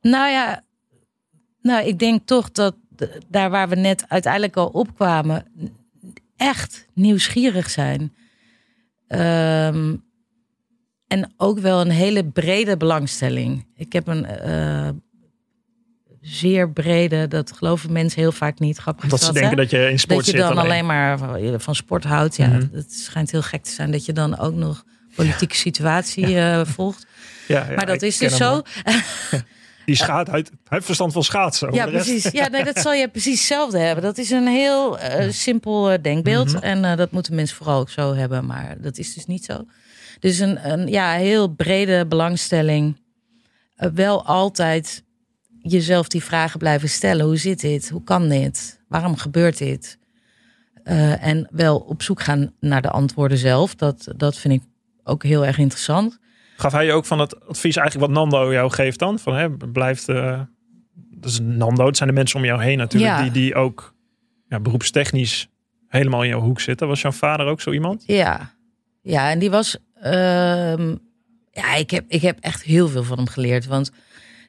[0.00, 0.64] Nou ja,
[1.62, 2.76] nou, ik denk toch dat
[3.28, 5.44] daar waar we net uiteindelijk al opkwamen,
[6.36, 8.14] echt nieuwsgierig zijn.
[9.06, 9.96] Ehm,
[11.06, 13.66] en ook wel een hele brede belangstelling.
[13.74, 14.88] Ik heb een eh,
[16.30, 18.78] zeer brede, dat geloven mensen heel vaak niet.
[18.78, 19.56] Grappig Dat ze dat, denken hè?
[19.56, 20.64] dat je in sport dat je zit dan alleen.
[20.64, 22.36] alleen maar van, van sport houdt.
[22.36, 22.66] Ja, Mhm.
[22.72, 27.06] het schijnt heel gek te zijn dat je dan ook nog politieke situatie eh, volgt.
[27.48, 28.62] Ja, ja, maar dat is dus zo.
[29.84, 31.72] Die schaat, hij, heeft verstand van schaatsen.
[31.72, 32.30] Ja, precies.
[32.30, 34.04] Ja, nee, dat zal je precies hetzelfde hebben.
[34.04, 36.52] Dat is een heel eh, simpel eh, denkbeeld.
[36.52, 36.62] Mhm.
[36.62, 38.46] En dat moeten mensen vooral ook zo hebben.
[38.46, 39.64] Maar dat is dus niet zo.
[40.20, 42.96] Dus een, een ja, heel brede belangstelling.
[43.94, 45.04] Wel altijd
[45.62, 47.26] jezelf die vragen blijven stellen.
[47.26, 47.88] Hoe zit dit?
[47.88, 48.80] Hoe kan dit?
[48.88, 49.98] Waarom gebeurt dit?
[50.84, 53.74] Eh, en wel op zoek gaan naar de antwoorden zelf.
[53.74, 54.62] Dat, dat vind ik
[55.04, 56.18] ook heel erg interessant.
[56.56, 59.18] Gaf hij je ook van het advies eigenlijk wat Nando jou geeft dan?
[59.18, 60.40] Van, hè, blijft, eh
[61.20, 63.16] dat is Nando, het zijn de mensen om jou heen natuurlijk.
[63.16, 63.22] Ja.
[63.22, 63.94] Die, die ook
[64.48, 65.48] ja, beroepstechnisch
[65.88, 66.88] helemaal in jouw hoek zitten.
[66.88, 68.04] Was jouw vader ook zo iemand?
[68.06, 68.54] Ja,
[69.02, 69.78] ja en die was.
[70.00, 70.94] ehm,
[71.50, 73.66] ja, ik heb, ik heb echt heel veel van hem geleerd.
[73.66, 73.90] Want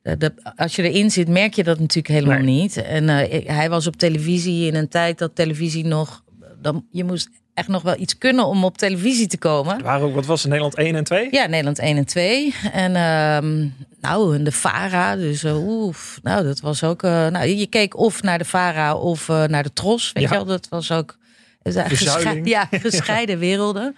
[0.01, 2.62] de, de- als je erin zit, merk je dat natuurlijk helemaal Nee.
[2.62, 2.77] niet.
[2.77, 6.23] En eh, hij was op televisie in een tijd dat televisie nog.
[6.62, 9.77] Dan, je moest echt nog wel iets kunnen om op televisie te komen.
[9.77, 11.27] Er waren ook, wat was het, Nederland 1 en 2?
[11.31, 12.53] Ja, Nederland 1 en 2.
[12.71, 13.67] En ehm,
[14.01, 15.15] nou, en de Vara.
[15.15, 17.03] Dus uh, oef, nou, dat was ook...
[17.03, 20.12] uh, nou, je keek of naar de Vara of uh, naar de Tros.
[20.13, 20.29] Weet Ja.
[20.29, 21.17] je wel, dat was ook...
[21.63, 23.95] Gesche ja, gescheiden werelden.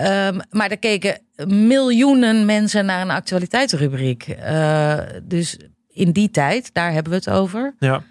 [0.00, 4.26] Um, maar er keken miljoenen mensen naar een actualiteitsrubriek.
[4.28, 7.74] Uh, dus in die tijd, daar hebben we het over.
[7.78, 8.02] Ja.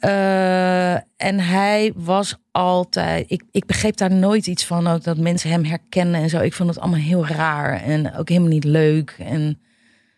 [0.00, 3.30] Uh, en hij was altijd.
[3.30, 4.86] Ik, ik begreep daar nooit iets van.
[4.86, 6.40] Ook dat mensen hem herkennen en zo.
[6.40, 7.82] Ik vond het allemaal heel raar.
[7.82, 9.16] En ook helemaal niet leuk.
[9.18, 9.60] En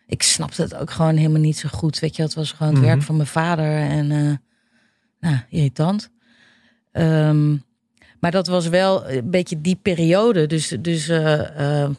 [0.07, 1.99] ik snapte het ook gewoon helemaal niet zo goed.
[1.99, 2.91] Weet je, het was gewoon het Mhm.
[2.91, 3.77] werk van mijn vader.
[3.81, 4.33] En uh,
[5.19, 6.09] nou, irritant.
[6.93, 7.63] Um,
[8.19, 10.45] maar dat was wel een beetje die periode.
[10.47, 11.89] Dus, dus uh, uh,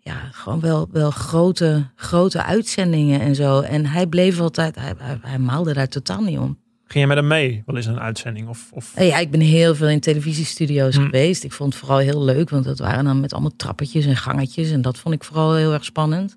[0.00, 3.60] ja, gewoon wel, wel grote, grote uitzendingen en zo.
[3.60, 4.74] En hij bleef altijd.
[4.74, 6.58] Hij, hij, hij maalde daar totaal niet om.
[6.84, 7.62] Ging je met hem mee?
[7.66, 8.48] Wel eens een uitzending?
[8.48, 8.92] Of, of...
[9.00, 11.02] Ja, ik ben heel veel in televisiestudio's Hm.
[11.02, 11.44] geweest.
[11.44, 14.70] Ik vond het vooral heel leuk, want dat waren dan met allemaal trappetjes en gangetjes.
[14.70, 16.36] En dat vond ik vooral heel erg spannend.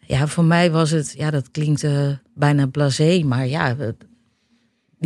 [0.00, 3.76] Ja, voor mij was het, ja, dat klinkt uh, bijna blasé, maar ja,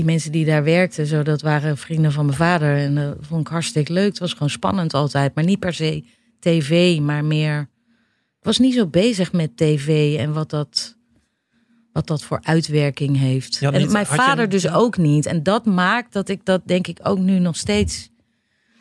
[0.00, 2.76] die mensen die daar werkten, zo, dat waren vrienden van mijn vader.
[2.76, 4.08] En dat vond ik hartstikke leuk.
[4.08, 6.04] Het was gewoon spannend altijd, maar niet per se
[6.38, 7.60] tv, maar meer.
[8.38, 10.98] Ik was niet zo bezig met tv en wat dat
[11.92, 13.56] wat dat voor uitwerking heeft.
[13.56, 15.26] Ja, en mijn je vader dus ook niet.
[15.26, 18.08] En dat maakt dat ik dat denk ik ook nu nog steeds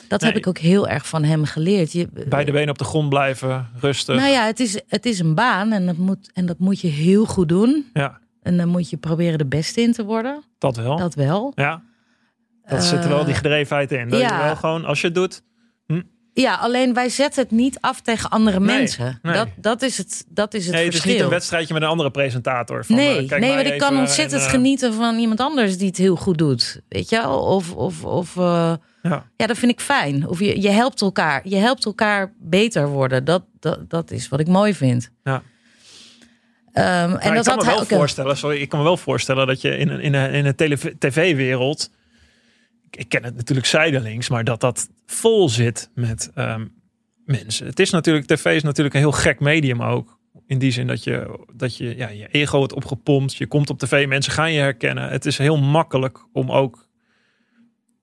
[0.07, 0.29] Dat Nee.
[0.31, 1.91] heb ik ook heel erg van hem geleerd.
[1.91, 4.15] Je, Beide benen op de grond blijven, rustig.
[4.15, 6.87] nou ja, het is, het is een baan en dat, moet, en dat moet je
[6.87, 7.85] heel goed doen.
[7.93, 10.43] Ja, En dan moet je proberen de beste in te worden.
[10.57, 10.97] dat wel.
[10.97, 11.51] Dat wel.
[11.55, 11.81] Ja.
[12.65, 14.09] Dat zit er wel die Eh, gedrevenheid in.
[14.09, 14.37] Dat ja.
[14.37, 15.41] je wel gewoon, als je het doet.
[16.33, 19.19] Ja, alleen wij zetten het niet af tegen andere Nee, mensen.
[19.21, 19.33] nee.
[19.33, 21.15] Dat, dat is het, dat is het Nee, het is verschil.
[21.19, 22.85] niet een wedstrijdje met een andere presentator.
[22.85, 25.87] Van, nee, kijk nee, want ik kan ontzettend en, eh, genieten van iemand anders die
[25.87, 26.81] het heel goed doet.
[26.89, 27.39] Weet je wel?
[27.41, 28.79] Of, of, of Ja.
[29.37, 30.27] ja, dat vind ik fijn.
[30.27, 31.41] Of je, je helpt elkaar.
[31.47, 33.25] Je helpt elkaar beter worden.
[33.25, 35.09] Dat, dat, dat is wat ik mooi vind.
[35.23, 35.41] Ja.
[36.73, 38.97] Ehm, en Maar dat ik kan had me wel voorstellen, sorry, ik kan me wel
[38.97, 40.55] voorstellen dat je in een, in een, in een
[40.99, 41.91] tv-wereld,
[42.85, 46.65] ik, ik ken het natuurlijk zijdelings, maar dat dat vol zit met ehm,
[47.25, 47.65] mensen.
[47.65, 50.17] Het is natuurlijk, tv is natuurlijk een heel gek medium ook.
[50.47, 53.35] In die zin dat je, dat je ja, je ego wordt opgepompt.
[53.35, 55.09] Je komt op tv, mensen gaan je herkennen.
[55.09, 56.87] Het is heel makkelijk om ook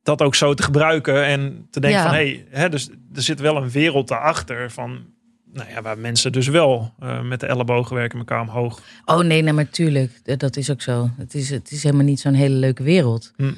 [0.02, 1.24] dat ook zo te gebruiken.
[1.24, 2.06] En te denken Ja.
[2.06, 5.14] van, hé, hè, dus er zit wel een wereld daarachter van...
[5.52, 8.80] Nou ja, waar mensen dus wel eh, met de ellebogen werken elkaar omhoog.
[9.04, 10.38] Oh nee, nee, maar tuurlijk.
[10.38, 11.10] Dat- is ook zo.
[11.16, 13.32] Het is, het is helemaal niet zo'n hele leuke wereld.
[13.36, 13.52] Hm.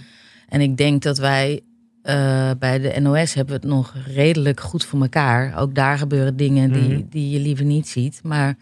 [0.48, 1.60] En ik denk dat wij
[2.02, 5.58] eh, bij de NOS hebben we het nog redelijk goed voor elkaar.
[5.58, 7.02] Ook daar gebeuren dingen die, Mhm.
[7.10, 8.20] die je liever niet ziet.
[8.22, 8.56] Maar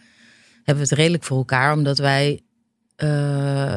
[0.54, 2.40] hebben we het redelijk voor elkaar, omdat wij
[2.96, 3.76] eh,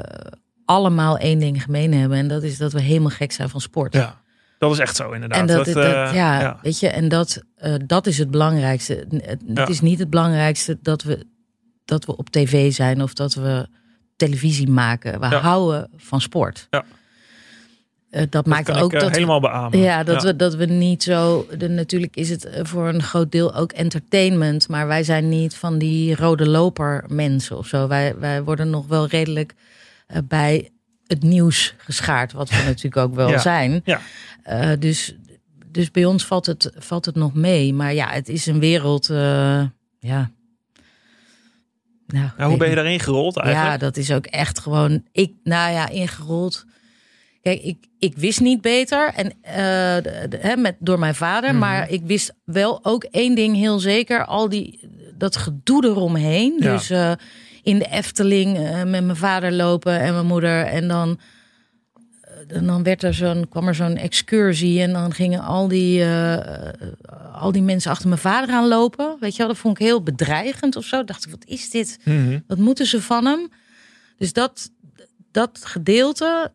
[0.65, 2.17] allemaal één ding gemeen hebben.
[2.17, 3.93] En dat is dat we helemaal gek zijn van sport.
[3.93, 4.21] Ja,
[4.59, 5.39] dat is echt zo inderdaad.
[5.39, 9.05] En dat, dat, eh, ja, weet je, en dat, eh, dat is het belangrijkste.
[9.09, 9.67] Het, Ja.
[9.67, 11.25] is niet het belangrijkste dat we,
[11.85, 13.67] dat we op tv zijn of dat we
[14.15, 15.19] televisie maken.
[15.19, 15.39] We Ja.
[15.39, 16.67] houden van sport.
[16.69, 16.83] Ja.
[18.09, 19.79] Eh, dat, dat maakt ook ik dat, helemaal beamen.
[19.79, 21.47] ja, dat, We, dat we niet zo.
[21.57, 24.67] De, natuurlijk is het voor een groot deel ook entertainment.
[24.67, 27.87] Maar wij zijn niet van die rode loper mensen of zo.
[27.87, 29.53] Wij, wij worden nog wel redelijk
[30.23, 30.69] bij
[31.09, 32.31] het nieuws geschaard.
[32.31, 33.37] Wat we natuurlijk ook wel Ja.
[33.39, 33.81] zijn.
[33.83, 34.01] Ja.
[34.43, 35.15] Eh, dus,
[35.65, 37.73] dus bij ons valt het, valt het nog mee.
[37.73, 39.09] Maar ja, het is een wereld.
[39.09, 39.63] eh,
[39.99, 40.31] ja.
[42.07, 43.79] Nou, Ja, hoe ben je daarin gerold ja, eigenlijk?
[43.79, 45.03] dat is ook echt gewoon.
[45.11, 46.65] Ik, nou ja, ingerold.
[47.41, 49.13] Kijk, ik, ik wist niet beter.
[49.15, 49.55] En eh,
[50.29, 51.49] de- met, door mijn vader.
[51.49, 51.59] Mhm.
[51.59, 54.25] Maar ik wist wel ook één ding heel zeker.
[54.25, 56.55] Al die dat gedoe eromheen.
[56.59, 56.71] Ja.
[56.75, 56.89] Dus
[57.69, 60.65] in de Efteling eh, met mijn vader lopen en mijn moeder.
[60.65, 61.19] En dan.
[62.21, 65.99] eh, En dan werd er zo'n, kwam er zo'n excursie en dan gingen al die,
[66.01, 66.73] eh, eh,
[67.34, 69.17] al die mensen achter mijn vader aan lopen.
[69.19, 71.03] Weet je wel, dat vond ik heel bedreigend of zo.
[71.03, 71.99] Dacht ik, wat is dit?
[72.03, 72.39] Mhm.
[72.47, 73.49] Wat moeten ze van hem?
[74.17, 74.69] Dus dat,
[75.32, 76.51] dat gedeelte.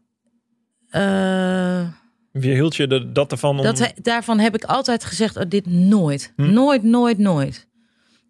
[0.91, 1.89] eh,
[2.33, 3.65] Wie hield je de, dat ervan om...
[3.65, 6.33] dat, daarvan heb ik altijd gezegd: oh, dit nooit.
[6.37, 6.53] Hm.
[6.53, 7.67] Nooit, nooit, nooit.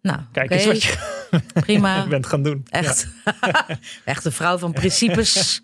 [0.01, 1.14] Nou, Kijk eens wat je
[1.53, 2.07] prima.
[2.07, 2.65] bent gaan doen.
[2.69, 3.07] Echt.
[4.05, 5.59] Echt een vrouw van principes.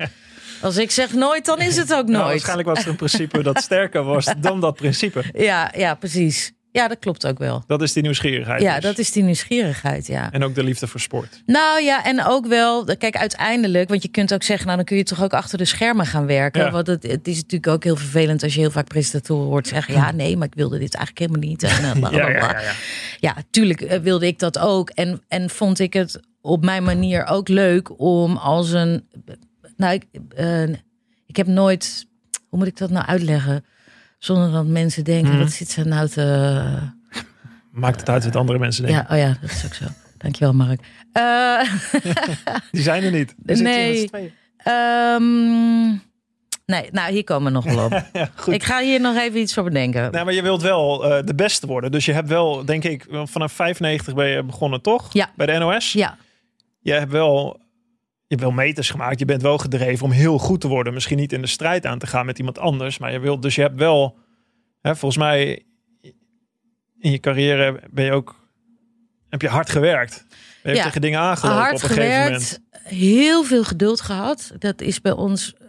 [0.62, 2.08] Als ik zeg nooit, dan is het ook.
[2.08, 2.28] Nou, nooit.
[2.28, 5.24] waarschijnlijk was er een principe dat sterker was dan dat principe.
[5.34, 6.52] Ja, ja, precies.
[6.72, 7.64] Ja, dat klopt ook wel.
[7.68, 8.62] Dat is die nieuwsgierigheid.
[8.62, 8.84] Ja, dus.
[8.84, 10.32] dat is die nieuwsgierigheid, ja.
[10.32, 11.42] En ook de liefde voor sport.
[11.46, 14.98] Nou ja, en ook wel, kijk, uiteindelijk, want je kunt ook zeggen, nou dan kun
[14.98, 16.62] je toch ook achter de schermen gaan werken.
[16.62, 16.72] Ja.
[16.72, 19.94] Want het, het is natuurlijk ook heel vervelend als je heel vaak presentatoren hoort zeggen,
[19.94, 21.64] ja, nee, maar ik wilde dit eigenlijk helemaal niet.
[21.64, 22.62] En, eh, bla, bla, Ja, bla.
[22.62, 22.74] ja,
[23.20, 24.90] ja, tuurlijk eh, wilde ik dat ook.
[24.90, 29.08] En, en vond ik het op mijn manier ook leuk om als een.
[29.78, 30.06] Nou, ik,
[30.36, 30.70] eh,
[31.26, 32.06] ik heb nooit.
[32.50, 33.66] Hoe moet ik dat nou uitleggen?
[34.22, 35.40] Zonder dat mensen denken, Mhm.
[35.40, 36.24] wat zit ze nou te.
[37.72, 39.06] Maakt het uit wat andere mensen denken.
[39.10, 39.86] Ja, oh ja, dat is ook zo.
[40.18, 40.82] Dankjewel, Mark.
[41.12, 41.60] Eh,
[42.72, 43.36] Die zijn er niet.
[43.46, 44.10] Nee.
[44.58, 45.88] ehm,
[46.66, 47.92] nee, nou, hier komen we nog wel op.
[48.14, 50.12] Ja, ik ga hier nog even iets voor bedenken.
[50.12, 51.92] Nou, maar je wilt wel eh, de beste worden.
[51.92, 55.14] Dus je hebt wel, denk ik, vanaf 95 ben je begonnen, toch?
[55.14, 55.30] Ja.
[55.36, 55.92] Bij de NOS.
[55.94, 56.18] Ja,
[56.80, 57.60] Je hebt wel,
[58.32, 59.20] je hebt wel meters gemaakt.
[59.20, 60.94] Je bent wel gedreven om heel goed te worden.
[60.94, 62.98] Misschien niet in de strijd aan te gaan met iemand anders.
[62.98, 64.18] Maar je wilt, dus je hebt wel,
[64.82, 65.66] hè, volgens mij,
[67.00, 68.50] in je carrière ben je ook,
[69.30, 70.26] heb je hard gewerkt.
[70.64, 72.44] Je Ja, tegen dingen aangelopen hard op een gegeven moment.
[72.44, 74.52] gewerkt, heel veel geduld gehad.
[74.58, 75.68] Dat is bij ons eh,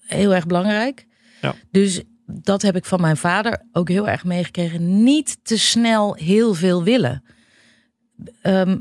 [0.00, 1.06] heel erg belangrijk.
[1.40, 1.54] Ja.
[1.70, 5.02] Dus dat heb ik van mijn vader ook heel erg meegekregen.
[5.02, 7.24] Niet te snel heel veel willen.
[8.42, 8.78] Ehm,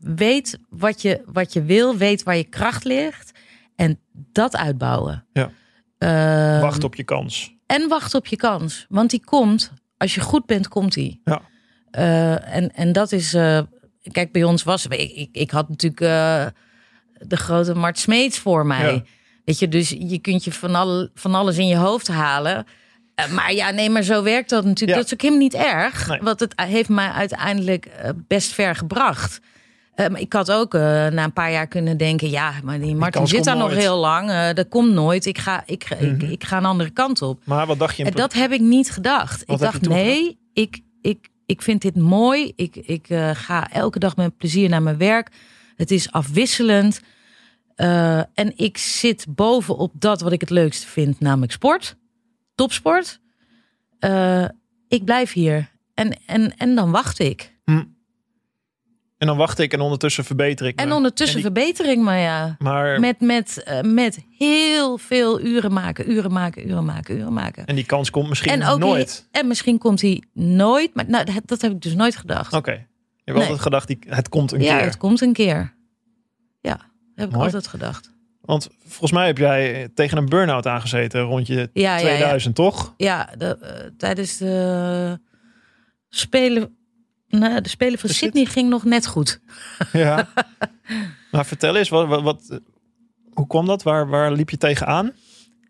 [0.00, 3.38] weet wat je, wat je wil, weet waar je kracht ligt
[3.76, 5.26] en dat uitbouwen.
[5.32, 5.50] Ja.
[5.98, 7.54] Ehm, Wacht op je kans.
[7.66, 8.86] en wacht op je kans.
[8.88, 9.72] Want die komt.
[9.96, 11.20] Als je goed bent, komt die.
[11.24, 11.40] Ja.
[11.90, 13.34] Eh, en, en dat is.
[13.34, 13.60] eh,
[14.12, 14.86] kijk, bij ons was.
[14.86, 16.46] Ik, ik, ik had natuurlijk eh,
[17.28, 18.92] de grote Mart Smeets voor mij.
[18.94, 19.02] Ja.
[19.44, 22.66] Weet je, dus je kunt je van, al, van alles in je hoofd halen.
[23.30, 24.90] Maar ja, nee, maar zo werkt dat natuurlijk.
[24.90, 24.96] Ja.
[24.96, 26.08] Dat is ook helemaal niet erg.
[26.08, 26.20] Nee.
[26.20, 27.88] Want het heeft mij uiteindelijk
[28.26, 29.40] best ver gebracht.
[29.98, 32.94] Eh, maar ik had ook eh, na een paar jaar kunnen denken: ja, maar die
[32.94, 34.30] Martin zit daar nog heel lang.
[34.30, 35.26] eh, dat komt nooit.
[35.26, 36.30] Ik ga, ik, ik, Mhm.
[36.30, 37.42] ik ga een andere kant op.
[37.44, 38.04] Maar wat dacht je?
[38.04, 39.44] En dat heb ik niet gedacht.
[39.46, 42.52] Wat ik dacht: nee, ik, ik, ik vind dit mooi.
[42.56, 45.30] Ik, ik ga elke dag met plezier naar mijn werk.
[45.76, 47.00] Het is afwisselend.
[48.34, 51.96] En ik zit bovenop dat wat ik het leukste vind, namelijk sport,
[52.54, 53.20] topsport.
[54.88, 55.70] Ik blijf hier.
[55.94, 57.56] En, en, en dan wacht ik.
[59.18, 60.78] En dan wacht ik en ondertussen verbeter ik.
[60.80, 62.56] En ondertussen En die- verbeter ik me, ja.
[62.58, 67.66] Maar Met, met, eh, met heel veel uren maken, uren maken, uren maken, uren maken.
[67.66, 69.28] en die kans komt misschien En ook nooit.
[69.30, 70.94] En misschien komt hij nooit.
[70.94, 72.52] Maar nou, dat, dat heb ik dus nooit gedacht.
[72.52, 72.70] Oké.
[72.70, 72.76] Je
[73.24, 73.40] hebt Nee.
[73.40, 74.84] altijd gedacht, die, het komt een ja, keer.
[74.86, 75.74] het komt een keer.
[76.60, 78.16] Ja, dat heb ik altijd gedacht.
[78.40, 81.98] Want volgens mij heb jij tegen een burn-out aangezeten rond je Ja, ja, ja.
[81.98, 82.94] 2000, toch?
[82.96, 85.20] Ja, de, eh, tijdens de
[86.08, 86.76] Spelen,
[87.28, 89.40] nou, de Spelen van Sydney ging nog net goed.
[89.92, 90.28] Ja.
[91.32, 92.60] maar vertel eens, wat, wat, wat-
[93.32, 93.82] hoe kwam dat?
[93.82, 95.12] Waar, waar liep je tegenaan?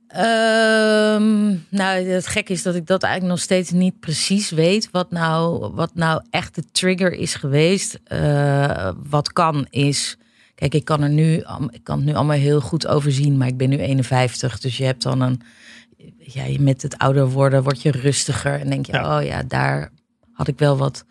[0.09, 4.89] Ehm, nou, het gek is dat ik dat eigenlijk nog steeds niet precies weet.
[4.91, 7.99] Wat nou, wat nou echt de trigger is geweest.
[8.05, 10.17] Eh, wat kan is.
[10.55, 11.33] Kijk, ik kan er nu,
[11.71, 14.85] ik kan het nu allemaal heel goed overzien, maar ik ben nu 51, dus je
[14.85, 15.41] hebt dan een.
[16.19, 19.19] Ja, met het ouder worden word je rustiger en denk je, Ja.
[19.19, 19.91] oh ja, daar
[20.33, 21.05] had ik wel wat.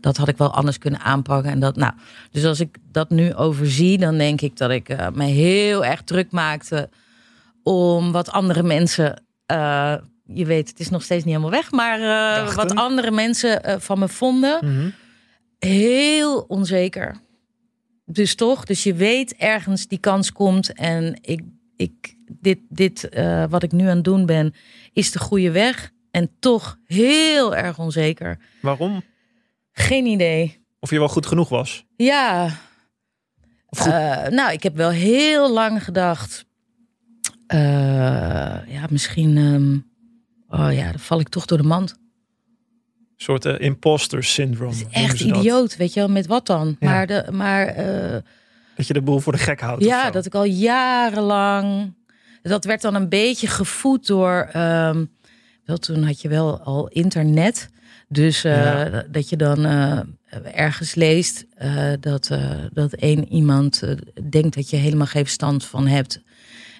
[0.00, 1.50] Dat had ik wel anders kunnen aanpakken.
[1.50, 1.92] En dat, nou,
[2.30, 6.02] dus als ik dat nu overzie, dan denk ik dat ik eh, me heel erg
[6.02, 6.88] druk maakte
[7.62, 9.22] om wat andere mensen.
[9.46, 13.80] eh, je weet, het is nog steeds niet helemaal weg, maar eh, wat andere mensen
[13.80, 14.58] van me vonden.
[14.62, 14.88] Mhm.
[15.58, 17.16] Heel onzeker.
[18.04, 21.40] Dus toch, dus je weet ergens die kans komt en ik,
[21.76, 23.08] ik, dit, dit
[23.48, 24.54] wat ik nu aan het doen ben,
[24.92, 25.90] is de goede weg.
[26.10, 28.38] En toch heel erg onzeker.
[28.60, 29.02] Waarom?
[29.72, 30.60] Geen idee.
[30.80, 31.84] Of je wel goed genoeg was?
[31.96, 32.48] Ja.
[33.68, 36.44] Eh, nou, ik heb wel heel lang gedacht.
[37.46, 37.58] eh,
[38.66, 39.36] ja, misschien.
[39.36, 39.78] ehm,
[40.62, 41.90] oh ja, dan val ik toch door de mand.
[41.90, 45.36] Een soort eh, imposter noemen echt dat.
[45.36, 46.76] idioot, weet je wel, met wat dan?
[46.80, 46.88] Ja.
[46.90, 47.66] Maar, de, maar
[48.76, 49.84] Dat je de boel voor de gek houdt.
[49.84, 51.94] ja, dat ik al jarenlang.
[52.42, 54.48] Dat werd dan een beetje gevoed door.
[54.52, 55.04] ehm,
[55.64, 57.68] wel, toen had je wel al internet.
[58.12, 59.04] Dus eh, Ja.
[59.10, 60.00] dat je dan eh,
[60.52, 62.30] ergens leest eh, dat,
[62.72, 63.82] dat één iemand
[64.30, 66.22] denkt dat je helemaal geen verstand van hebt.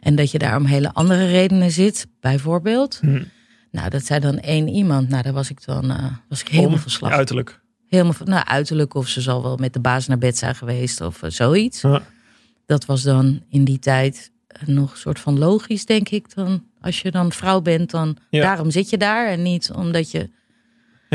[0.01, 2.99] En dat je daar om hele andere redenen zit, bijvoorbeeld.
[3.01, 3.23] Hm.
[3.71, 5.09] Nou, dat zei dan één iemand.
[5.09, 5.95] Nou, daar was ik dan
[6.29, 7.11] was ik helemaal Om, van slag.
[7.13, 7.61] Uiterlijk.
[7.89, 11.01] Helemaal van, nou, uiterlijk of ze zal wel met de baas naar bed zijn geweest
[11.01, 11.81] of zoiets.
[11.81, 12.03] Ja.
[12.67, 14.31] Dat was dan in die tijd
[14.67, 16.35] nog een soort van logisch, denk ik.
[16.35, 18.43] Dan, als je dan vrouw bent, dan Ja.
[18.43, 20.31] daarom zit je daar en niet omdat je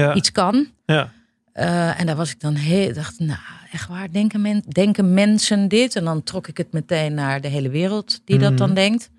[0.01, 0.13] Ja.
[0.13, 0.67] iets kan.
[0.85, 1.11] ja.
[1.53, 3.39] Eh, en daar was ik dan heel, dacht, nou,
[3.71, 5.95] echt waar, denken, men, denken mensen dit?
[5.95, 8.57] En dan trok ik het meteen naar de hele wereld die dat Mhm.
[8.59, 9.09] dan denkt.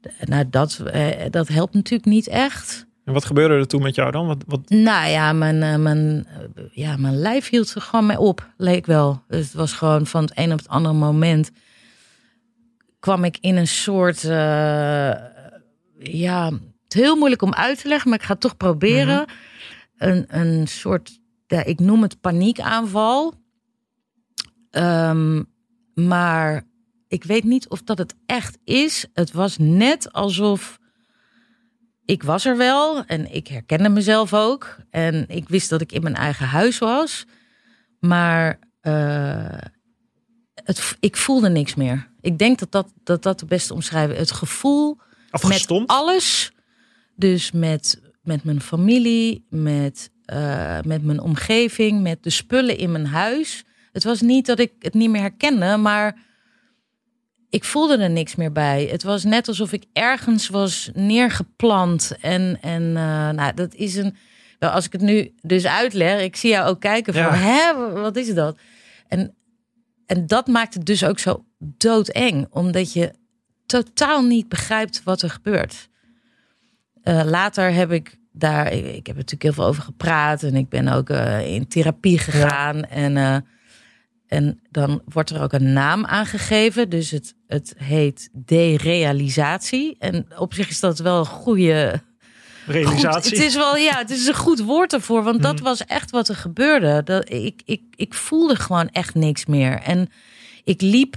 [0.00, 2.86] De- Nou, dat, eh, dat helpt natuurlijk niet echt.
[3.04, 4.26] En wat gebeurde er toen met jou dan?
[4.26, 8.18] Wat, wat, Nou ja, mijn, eh, mijn, eh, ja, mijn lijf hield er gewoon mee
[8.18, 9.22] op, leek wel.
[9.28, 11.50] Dus het was gewoon van het een op het andere moment
[12.98, 14.30] kwam ik in een soort, eh,
[15.98, 16.44] ja,
[16.84, 19.24] het is heel moeilijk om uit te leggen, maar ik ga het toch proberen.
[20.00, 23.34] Een, een soort, ja, ik noem het paniekaanval.
[24.70, 25.42] Ehm,
[25.94, 26.62] maar
[27.08, 29.06] ik weet niet of dat het echt is.
[29.12, 30.78] Het was net alsof
[32.04, 34.76] ik was er wel en ik herkende mezelf ook.
[34.90, 37.24] En ik wist dat ik in mijn eigen huis was.
[38.00, 39.58] Maar eh,
[40.54, 42.10] het, ik voelde niks meer.
[42.20, 44.16] Ik denk dat dat, dat, dat de beste omschrijven.
[44.16, 44.98] Het gevoel
[45.46, 46.52] met alles.
[47.16, 53.06] Dus met, met mijn familie, met, eh, met mijn omgeving, met de spullen in mijn
[53.06, 53.64] huis.
[53.92, 56.18] Het was niet dat ik het niet meer herkende, maar
[57.50, 58.84] ik voelde er niks meer bij.
[58.84, 62.16] Het was net alsof ik ergens was neergeplant.
[62.20, 64.16] En, en eh, nou, dat is een.
[64.58, 67.34] Wel, als ik het nu dus uitleg, ik zie jou ook kijken van, Ja.
[67.34, 68.58] hè, wat is dat?
[69.08, 69.34] En,
[70.06, 73.12] en dat maakt het dus ook zo doodeng, omdat je
[73.66, 75.88] totaal niet begrijpt wat er gebeurt.
[77.02, 80.54] Eh, later heb ik daar, ik, ik heb er natuurlijk heel veel over gepraat en
[80.56, 82.84] ik ben ook eh, in therapie gegaan.
[82.84, 83.36] En, eh,
[84.26, 86.88] en dan wordt er ook een naam aangegeven.
[86.88, 89.96] Dus het, het heet derealisatie.
[89.98, 92.00] En op zich is dat wel een goede.
[92.66, 93.06] Realisatie.
[93.30, 95.22] Goed, het is wel, ja, het is een goed woord ervoor.
[95.22, 95.62] Want dat Mhm.
[95.64, 97.02] was echt wat er gebeurde.
[97.02, 99.80] Dat, ik, ik, ik voelde gewoon echt niks meer.
[99.80, 100.08] En
[100.64, 101.16] ik liep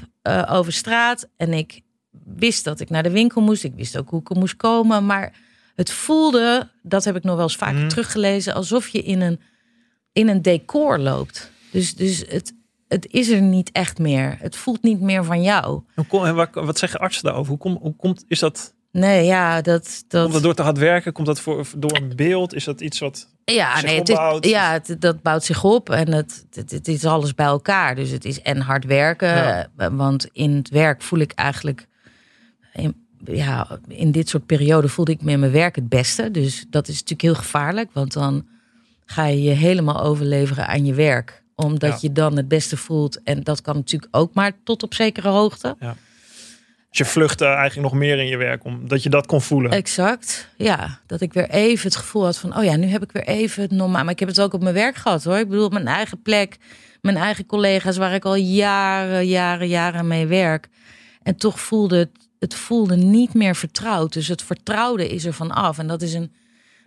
[0.50, 1.82] over straat en ik
[2.26, 3.64] wist dat ik naar de winkel moest.
[3.64, 5.06] Ik wist ook hoe ik er moest komen.
[5.06, 5.34] Maar
[5.76, 7.88] het voelde, dat heb ik nog wel eens vaker Mhm.
[7.88, 9.40] teruggelezen, alsof je in een,
[10.12, 11.52] in een decor loopt.
[11.72, 12.54] Dus, dus het,
[12.88, 14.38] het is er niet echt meer.
[14.40, 15.82] Het voelt niet meer van jou.
[15.96, 17.50] Hoe kom- en wat, wat zeggen artsen daarover?
[17.50, 20.04] Hoe, kom, hoe komt, is dat, Nee, ja, dat...
[20.08, 20.22] dat...
[20.22, 21.14] komt dat door te hard werken?
[21.14, 22.54] Komt dat voor, door een beeld?
[22.54, 23.32] Is dat iets wat...
[23.46, 26.88] Ja, zich nee, het is, ja het, dat bouwt zich op en het, het, het
[26.88, 27.96] is alles bij elkaar.
[27.96, 29.68] Dus het is en hard werken, Ja.
[29.78, 31.88] eh, want in het werk voel ik eigenlijk,
[32.74, 36.32] in, ja, in dit soort perioden voelde ik me in mijn werk het beste.
[36.32, 38.46] Dus dat is natuurlijk heel gevaarlijk, want dan
[39.06, 41.44] ga je je helemaal overleveren aan je werk.
[41.56, 41.98] Omdat Ja.
[42.02, 45.76] je dan het beste voelt en dat kan natuurlijk ook maar tot op zekere hoogte.
[46.90, 49.72] Dus je vluchtte eigenlijk nog meer in je werk, omdat je dat kon voelen.
[49.72, 51.00] Exact, ja.
[51.06, 53.62] Dat ik weer even het gevoel had van, oh ja, nu heb ik weer even
[53.62, 54.04] het normaal.
[54.04, 55.38] Maar ik heb het ook op mijn werk gehad hoor.
[55.38, 56.58] Ik bedoel, op mijn eigen plek,
[57.02, 60.68] mijn eigen collega's waar ik al jaren, jaren, jaren mee werk.
[61.24, 62.10] En toch voelde het,
[62.44, 64.14] het voelde niet meer vertrouwd.
[64.14, 65.78] Dus het vertrouwde is er van af.
[65.78, 66.32] En dat is, een,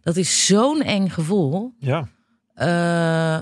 [0.02, 1.72] dat is zo'n eng gevoel.
[1.78, 2.08] Ja,
[2.54, 3.40] Eh,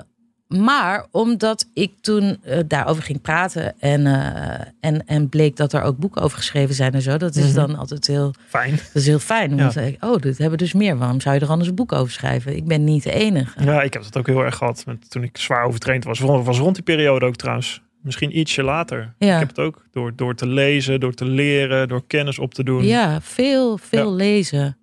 [0.49, 5.83] maar omdat ik toen eh, daarover ging praten en, eh, en, en bleek dat er
[5.83, 7.55] ook boeken over geschreven zijn en zo, dat is Mhm.
[7.55, 8.71] dan altijd heel fijn.
[8.71, 9.51] dat is heel fijn.
[9.51, 9.57] Ja.
[9.57, 10.97] Dan zeg ik, oh, dit hebben dus meer.
[10.99, 12.57] Waarom zou je er anders een boek over schrijven?
[12.57, 13.65] Ik ben niet de enige.
[13.65, 16.19] Ja, ik heb dat ook heel erg gehad met, toen ik zwaar overtraind was.
[16.21, 17.83] Was rond die periode ook trouwens.
[18.05, 19.15] Misschien ietsje later.
[19.19, 19.33] Ja.
[19.35, 22.65] Ik heb het ook door, door te lezen, door te leren, door kennis op te
[22.65, 22.85] doen.
[22.85, 24.17] Ja, veel, veel Ja.
[24.17, 24.77] lezen.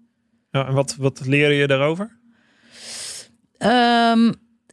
[0.52, 2.20] Ja, en wat, wat leer je daarover?
[3.58, 4.32] Ehm,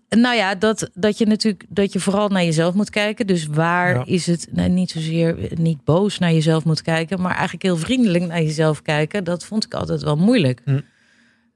[0.08, 3.26] nou ja, dat, dat je natuurlijk dat je vooral naar jezelf moet kijken.
[3.26, 4.02] Dus waar Ja.
[4.06, 8.24] is het nou, niet zozeer niet boos naar jezelf moet kijken, maar eigenlijk heel vriendelijk
[8.26, 9.24] naar jezelf kijken.
[9.24, 10.60] Dat vond ik altijd wel moeilijk.
[10.64, 10.80] Hm.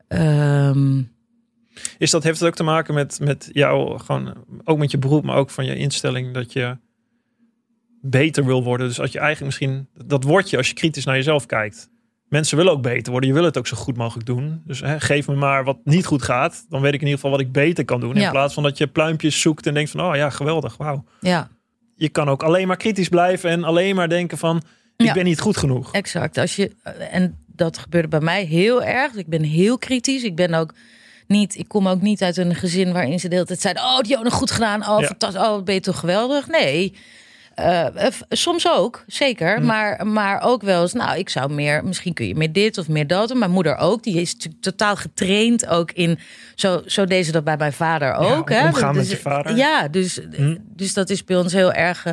[0.09, 1.03] Ehm,
[1.99, 5.25] Is dat, heeft het ook te maken met, met jou, gewoon ook met je beroep,
[5.25, 6.77] maar ook van je instelling dat je
[8.01, 8.89] beter wil worden?
[8.89, 11.91] Dus als je eigenlijk misschien, dat word je als je kritisch naar jezelf kijkt.
[12.29, 14.63] Mensen willen ook beter worden, je wil het ook zo goed mogelijk doen.
[14.67, 17.31] Dus hè, geef me maar wat niet goed gaat, dan weet ik in ieder geval
[17.31, 18.17] wat ik beter kan doen.
[18.17, 21.05] In plaats van dat je pluimpjes zoekt en denkt van, oh ja, geweldig, wauw.
[21.21, 21.49] ja,
[21.97, 24.63] Je kan ook alleen maar kritisch blijven en alleen maar denken van,
[24.97, 25.13] ik Ja.
[25.13, 25.93] ben niet goed genoeg.
[25.93, 26.39] Exact.
[26.39, 26.71] Als je,
[27.11, 29.15] en dat gebeurde bij mij heel erg.
[29.15, 30.23] Ik ben heel kritisch.
[30.23, 30.75] Ik ben ook
[31.33, 34.01] niet, ik kom ook niet uit een gezin waarin ze de hele tijd zeiden: Oh,
[34.01, 34.89] Dionne, goed gedaan.
[34.89, 35.07] Oh, Ja.
[35.07, 35.41] fantastisch.
[35.43, 36.49] Oh, ben je toch geweldig?
[36.49, 36.95] Nee.
[37.55, 39.57] Eh, eh, soms ook, zeker.
[39.57, 39.65] Hm.
[39.67, 42.89] Maar, maar ook wel eens, nou, ik zou meer, misschien kun je meer dit of
[42.89, 43.35] meer dat.
[43.35, 46.19] Mijn moeder ook, die is natuurlijk totaal getraind ook in,
[46.55, 48.49] zo, zo deed ze dat bij mijn vader ook.
[48.51, 48.67] om- hè?
[48.67, 49.57] omgaan Dus- met je vader.
[49.57, 50.57] Ja, dus, Hm.
[50.77, 52.05] dus dat is bij ons heel erg.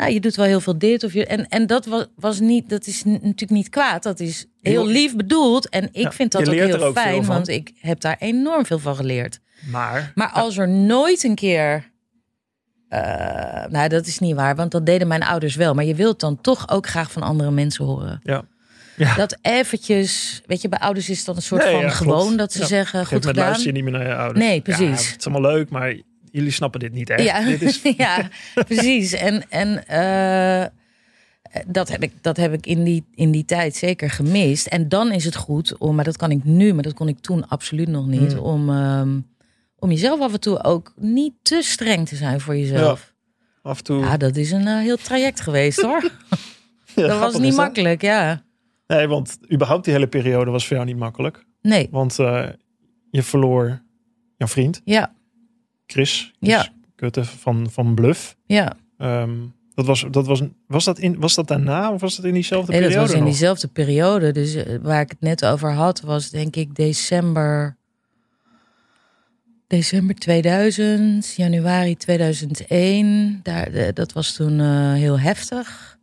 [0.00, 1.26] Nou, je doet wel heel veel dit of je.
[1.26, 4.02] En, en dat was, was niet, dat is natuurlijk niet kwaad.
[4.02, 5.68] Dat is heel lief bedoeld.
[5.68, 8.78] En ik Ja, vind dat ook heel ook fijn, want ik heb daar enorm veel
[8.78, 9.40] van geleerd.
[9.70, 11.90] Maar, Maar als er nooit een keer.
[12.88, 13.00] eh,
[13.66, 15.74] nou, dat is niet waar, want dat deden mijn ouders wel.
[15.74, 18.20] Maar je wilt dan toch ook graag van andere mensen horen.
[18.22, 18.42] ja.
[18.96, 19.14] Ja.
[19.14, 22.52] Dat eventjes, weet je, bij ouders is dan een soort Nee, van ja, gewoon dat
[22.52, 22.66] ze Ja.
[22.66, 23.44] zeggen, Goed gedaan.
[23.44, 24.44] luister je niet meer naar je ouders.
[24.46, 25.10] Nee, precies.
[25.10, 25.94] Het is allemaal leuk, maar
[26.32, 27.22] jullie snappen dit niet echt.
[27.22, 29.12] Ja, Dit is, ja precies.
[29.12, 30.66] En, en eh,
[31.66, 34.66] dat heb ik, dat heb ik in, die, in die tijd zeker gemist.
[34.66, 37.18] En dan is het goed om, maar dat kan ik nu, maar dat kon ik
[37.20, 38.42] toen absoluut nog niet, Hmm.
[38.42, 39.20] om, ehm,
[39.78, 43.14] om jezelf af en toe ook niet te streng te zijn voor jezelf.
[43.62, 44.00] af en toe.
[44.00, 46.10] Ja, dat is een eh, heel traject geweest hoor.
[46.94, 48.42] Ja, dat was niet makkelijk, ja.
[48.86, 51.44] Nee, want überhaupt die hele periode was voor jou niet makkelijk.
[51.62, 52.48] Nee, Want eh,
[53.10, 53.82] je verloor
[54.36, 55.12] jouw vriend, ja,
[55.90, 56.32] Chris.
[56.38, 56.58] Ja.
[56.58, 58.36] Chris Kutte van, van Bluff.
[58.46, 58.76] ja.
[58.98, 59.30] Ehm,
[59.74, 62.72] dat was, dat was, was, dat in, was dat daarna of was dat in diezelfde
[62.72, 63.30] Nee, dat periode was in nog?
[63.30, 64.32] diezelfde periode.
[64.32, 67.76] Dus eh, waar ik het net over had, was denk ik december.
[69.66, 73.40] December 2000, januari 2001.
[73.42, 75.98] Daar, eh, dat was toen eh, heel heftig.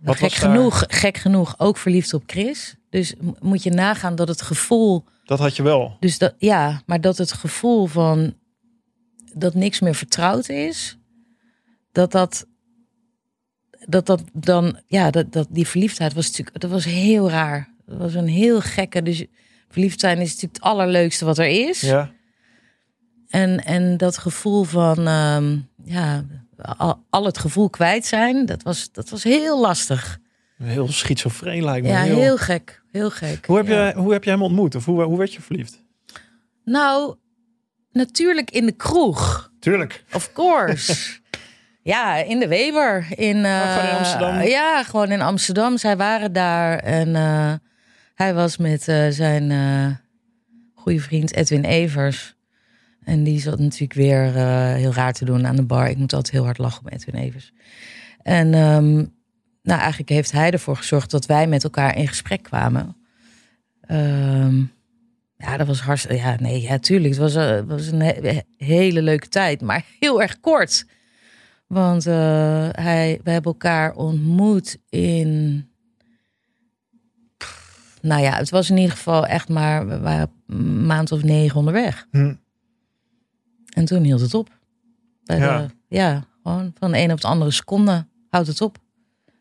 [0.00, 2.74] Wat gek, genoeg, gek genoeg ook verliefd op Chris.
[2.90, 5.04] Dus moet je nagaan dat het gevoel.
[5.24, 5.96] Dat had je wel.
[6.00, 8.34] Dus dat, ja, maar dat het gevoel van
[9.38, 10.98] dat niks meer vertrouwd is.
[11.92, 12.46] Dat dat.
[13.88, 14.80] Dat dat dan.
[14.86, 16.60] Ja, dat, dat die verliefdheid was natuurlijk.
[16.60, 17.74] Dat was heel raar.
[17.86, 19.02] Dat was een heel gekke.
[19.02, 19.24] Dus
[19.68, 21.80] verliefd zijn is natuurlijk het allerleukste wat er is.
[21.80, 22.10] Ja.
[23.28, 25.06] En, en dat gevoel van.
[25.06, 26.24] ehm, ja,
[26.76, 28.46] al, al het gevoel kwijt zijn.
[28.46, 30.18] Dat was, dat was heel lastig.
[30.62, 31.92] Heel schizofreen lijkt me.
[31.92, 32.82] Ja, heel gek.
[32.92, 33.46] Heel gek.
[33.46, 33.86] Hoe, heb Ja.
[33.88, 34.74] je, hoe heb je hem ontmoet?
[34.74, 35.82] Of hoe, hoe werd je verliefd?
[36.64, 37.16] Nou,
[37.96, 39.50] natuurlijk in de kroeg.
[39.60, 40.04] Tuurlijk.
[40.12, 41.18] Of course.
[41.82, 43.06] ja, in de Weber.
[43.10, 44.40] In, Oh, gewoon in eh, Amsterdam?
[44.40, 45.78] Ja, gewoon in Amsterdam.
[45.78, 46.78] Zij waren daar.
[46.78, 47.52] En eh,
[48.14, 49.50] hij was met eh, zijn
[50.74, 52.34] goede vriend Edwin Evers.
[53.04, 54.22] En die zat natuurlijk weer
[54.74, 55.88] heel raar te doen aan de bar.
[55.88, 57.52] Ik moet altijd heel hard lachen om Edwin Evers.
[58.22, 58.94] En ehm,
[59.62, 62.96] nou, eigenlijk heeft hij ervoor gezorgd dat wij met elkaar in gesprek kwamen.
[63.80, 64.62] Ehm,
[65.36, 66.16] ja, dat was hartstikke.
[66.22, 67.10] Ja, nee, ja, tuurlijk.
[67.10, 70.86] Het was, eh, het was een he- hele leuke tijd, maar heel erg kort.
[71.66, 75.64] Want eh, hij, we hebben elkaar ontmoet in.
[77.36, 79.86] Pff, Nou ja, het was in ieder geval echt maar.
[79.88, 82.06] We waren een maand of negen onderweg.
[82.10, 82.34] Hm.
[83.72, 84.58] En toen hield het op.
[85.24, 85.58] Bij Ja.
[85.58, 88.78] De, ja, gewoon van de ene op de andere seconde houdt het op.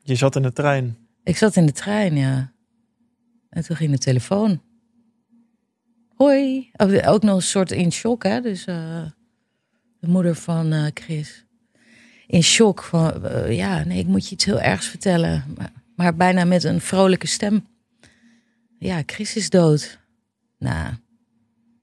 [0.03, 0.97] Je zat in de trein.
[1.23, 2.51] Ik zat in de trein, ja.
[3.49, 4.61] En toen ging de telefoon.
[6.15, 6.69] Hoi.
[6.77, 8.41] Ook, ook nog een soort in shock, hè.
[8.41, 9.05] Dus eh,
[9.99, 11.45] de moeder van eh, Chris.
[12.27, 15.43] In shock van, eh, ja, nee, ik moet je iets heel ergs vertellen.
[15.95, 17.67] Maar, bijna met een vrolijke stem.
[18.79, 19.99] Ja, Chris is dood.
[20.57, 20.93] Nou,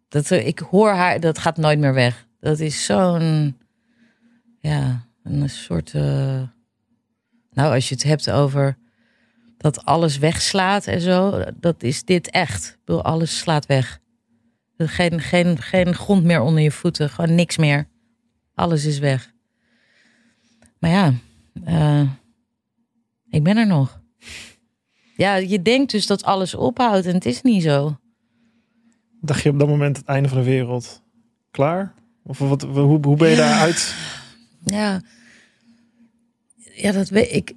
[0.09, 2.27] dat, ik hoor haar, dat gaat nooit meer weg.
[2.41, 3.57] Dat is zo'n,
[4.61, 5.93] ja, een soort...
[7.53, 8.77] nou, als je het hebt over
[9.57, 12.79] dat alles wegslaat en zo, dat is dit echt.
[12.85, 14.01] Ik alles slaat weg.
[14.89, 17.89] Geen, geen, geen grond meer onder je voeten, gewoon niks meer.
[18.55, 19.33] Alles is weg.
[20.79, 21.13] Maar ja,
[21.65, 22.11] eh,
[23.31, 24.01] ik ben er nog.
[25.17, 27.97] Ja, je denkt dus dat alles ophoudt en het is niet zo.
[29.21, 31.03] Dacht je op dat moment het einde van de wereld
[31.51, 31.95] klaar?
[32.23, 33.49] Of wat, hoe, hoe ben je Ja.
[33.49, 33.95] daaruit?
[34.65, 35.01] Ja,
[36.73, 37.53] ja dat weet ik.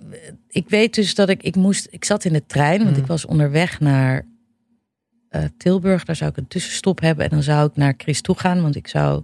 [0.48, 1.88] Ik weet dus dat ik, ik moest.
[1.90, 3.00] Ik zat in de trein, want Mhm.
[3.00, 4.26] ik was onderweg naar
[5.36, 6.06] eh, Tilburg.
[6.06, 8.76] Daar zou ik een tussenstop hebben en dan zou ik naar Chris toe gaan, want
[8.76, 9.24] ik zou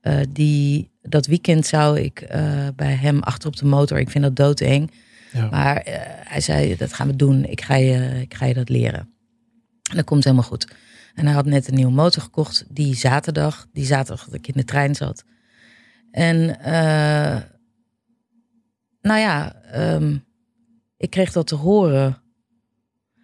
[0.00, 3.98] eh, die dat weekend zou ik eh, bij hem achter op de motor.
[3.98, 4.90] Ik vind dat doodeng.
[5.32, 5.48] Ja.
[5.50, 5.82] Maar
[6.24, 7.44] hij zei, dat gaan we doen.
[7.44, 9.08] Ik ga, je, ik ga je dat leren.
[9.90, 10.74] En dat komt helemaal goed.
[11.14, 12.64] En hij had net een nieuwe motor gekocht.
[12.68, 13.66] Die zaterdag.
[13.72, 15.24] Die zaterdag dat ik in de trein zat.
[16.10, 16.46] En
[19.00, 20.16] nou ja, ehm,
[20.96, 22.21] ik kreeg dat te horen.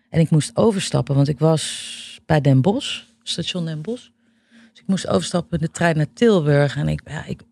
[0.09, 1.15] En ik moest overstappen.
[1.15, 3.03] Want ik was bij Den Bosch.
[3.23, 4.09] Station Den Bosch.
[4.71, 6.77] Dus ik moest overstappen in de trein naar Tilburg.
[6.77, 7.43] En ik, ja, ik,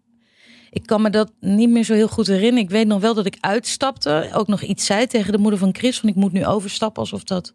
[0.70, 2.59] ik kan me dat niet meer zo heel goed herinneren.
[2.64, 4.30] Ik weet nog wel dat ik uitstapte.
[4.32, 6.00] Ook nog iets zei tegen de moeder van Chris.
[6.00, 7.54] Van ik moet nu overstappen alsof dat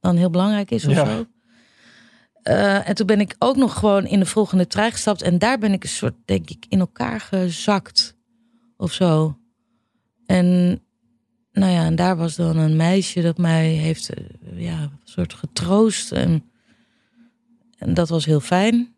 [0.00, 1.04] dan heel belangrijk is of Ja.
[1.04, 1.26] zo.
[2.42, 5.22] Eh, en toen ben ik ook nog gewoon in de volgende trein gestapt.
[5.22, 8.16] En daar ben ik een soort, denk ik, in elkaar gezakt.
[8.76, 9.38] Of zo.
[10.26, 10.80] En
[11.58, 15.34] nou ja, en daar was dan een meisje dat mij heeft, eh, ja, een soort
[15.34, 16.12] getroost.
[16.12, 16.44] En,
[17.78, 18.94] en dat was heel fijn.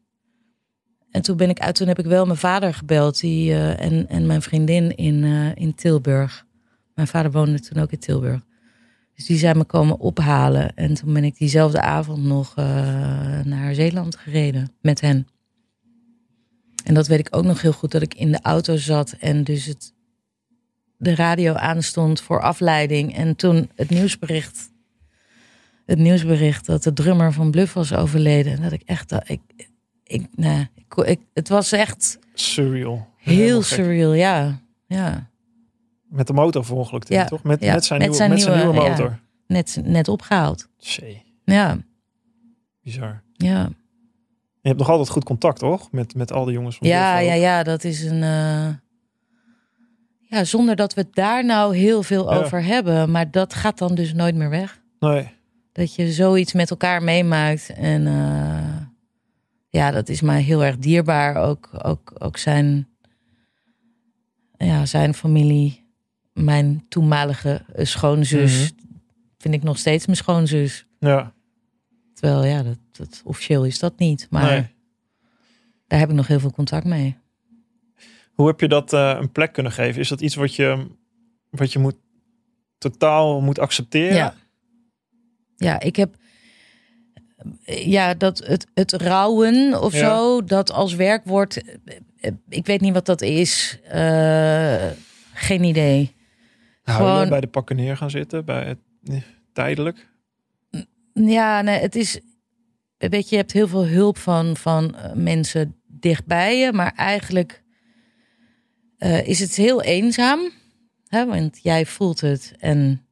[1.10, 4.08] En toen ben ik uit, toen heb ik wel mijn vader gebeld die, eh, en,
[4.08, 6.46] en mijn vriendin in, eh, in Tilburg.
[6.94, 8.40] Mijn vader woonde toen ook in Tilburg.
[9.14, 10.74] Dus die zijn me komen ophalen.
[10.74, 12.54] En toen ben ik diezelfde avond nog
[13.44, 15.26] naar Zeeland gereden met hen.
[16.84, 19.44] En dat weet ik ook nog heel goed, dat ik in de auto zat en
[19.44, 19.92] dus het,
[21.00, 23.16] de radio aanstond voor afleiding.
[23.16, 24.70] En toen het nieuwsbericht,
[25.86, 28.52] het nieuwsbericht dat de drummer van Bluff was overleden.
[28.52, 29.40] En dat ik echt, ik,
[30.04, 33.08] ik, nee, ik, ik, het was echt Surreal.
[33.16, 34.60] heel surreal, ja.
[34.86, 35.30] Ja,
[36.08, 37.42] Met de motor verongelukte Ja, toch?
[37.42, 38.90] Met, ja, met, zijn, met nieuwe, zijn met zijn nieuwe nieuwe, ja.
[38.90, 39.18] motor.
[39.46, 40.68] net, net opgehaald.
[40.76, 41.78] Zee, Ja,
[42.82, 43.22] bizar.
[43.32, 43.70] ja.
[44.62, 45.92] Je hebt nog altijd goed contact, toch?
[45.92, 48.22] Met, met al die jongens van Ja, Bluff ja, ja, dat is een.
[48.22, 48.68] eh,
[50.30, 52.38] Ja, zonder dat we het daar nou heel veel Ja.
[52.38, 53.10] over hebben.
[53.10, 54.80] Maar dat gaat dan dus nooit meer weg.
[54.98, 55.28] Nee.
[55.72, 57.70] Dat je zoiets met elkaar meemaakt.
[57.70, 58.76] En eh,
[59.68, 61.36] ja, dat is mij heel erg dierbaar.
[61.36, 62.88] Ook, ook, ook zijn,
[64.56, 65.88] ja, zijn familie.
[66.32, 68.72] Mijn toenmalige schoonzus.
[69.38, 70.86] Vind ik nog steeds mijn schoonzus.
[70.98, 71.32] Ja,
[72.14, 74.26] Terwijl, ja, dat, dat, officieel is dat niet.
[74.30, 74.66] Maar nee.
[75.86, 77.16] daar heb ik nog heel veel contact mee.
[78.40, 80.00] Hoe heb je dat eh, een plek kunnen geven?
[80.00, 80.86] Is dat iets wat je,
[81.50, 81.96] wat je moet,
[82.78, 84.14] totaal moet accepteren?
[84.16, 84.34] Ja.
[85.56, 86.14] Ja, ik heb.
[87.64, 89.98] Ja, dat het, het rouwen of Ja.
[89.98, 91.62] zo, dat als werkwoord.
[92.20, 93.78] eh, Ik weet niet wat dat is.
[93.84, 94.86] Eh,
[95.34, 96.14] geen idee.
[96.82, 99.16] Huilen, Gewoon- bij de pakken neer gaan zitten, bij het, eh,
[99.52, 100.08] tijdelijk.
[101.12, 102.20] Ja, nee, het is.
[102.98, 107.62] Weet je, je hebt heel veel hulp van, van eh, mensen dichtbij je, maar eigenlijk
[109.00, 110.50] eh, is het heel eenzaam.
[111.08, 111.26] Hè?
[111.26, 113.06] Want jij voelt het en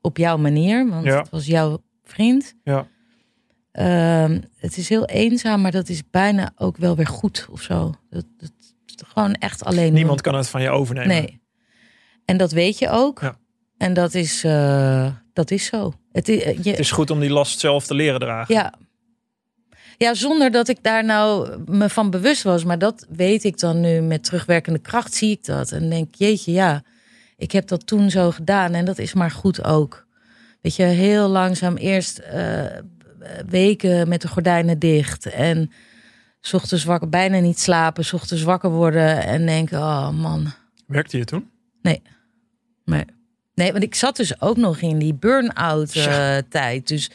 [0.00, 1.18] op jouw manier, want Ja.
[1.18, 2.54] het was jouw vriend.
[2.64, 2.86] Ja.
[3.72, 7.94] Ehm, het is heel eenzaam, maar dat is bijna ook wel weer goed of zo.
[8.10, 8.52] Dat, dat,
[8.84, 9.92] dat gewoon echt alleen.
[9.92, 11.08] Niemand kan het van je overnemen.
[11.08, 11.40] Nee.
[12.24, 13.20] En dat weet je ook.
[13.20, 13.36] Ja.
[13.78, 15.92] En dat is, eh, dat is zo.
[16.12, 18.54] Het is, eh, je, Het is goed om die last zelf te leren dragen.
[18.54, 18.74] ja.
[20.02, 22.64] Ja, zonder dat ik daar nou me van bewust was.
[22.64, 25.72] Maar dat weet ik dan nu met terugwerkende kracht zie ik dat.
[25.72, 26.82] En denk, jeetje, ja,
[27.36, 28.74] ik heb dat toen zo gedaan.
[28.74, 30.06] En dat is maar goed ook.
[30.60, 32.64] Weet je, heel langzaam eerst eh,
[33.46, 35.26] weken met de gordijnen dicht.
[35.26, 35.70] En
[36.40, 38.04] 's ochtends wakker, bijna niet slapen.
[38.04, 40.52] 's ochtends wakker worden en denken, oh man,
[40.86, 41.50] Werkte je toen?
[41.82, 42.02] Nee.
[43.60, 46.88] Nee, want ik zat dus ook nog in die burn-out eh, tijd.
[46.88, 47.10] Dus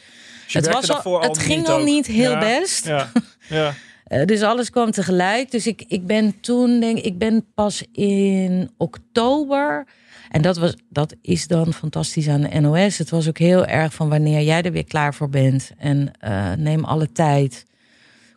[0.46, 1.84] het, werkte was al, het ging al ook?
[1.84, 2.86] niet heel Ja, best.
[2.86, 3.12] Ja,
[3.48, 3.74] ja.
[4.06, 5.50] Eh, dus alles kwam tegelijk.
[5.50, 9.86] Dus ik, ik ben toen, denk ik, ik ben pas in oktober.
[10.30, 12.98] En dat, was, dat is dan fantastisch aan de NOS.
[12.98, 15.70] Het was ook heel erg van wanneer jij er weer klaar voor bent.
[15.78, 17.64] En eh, neem alle tijd.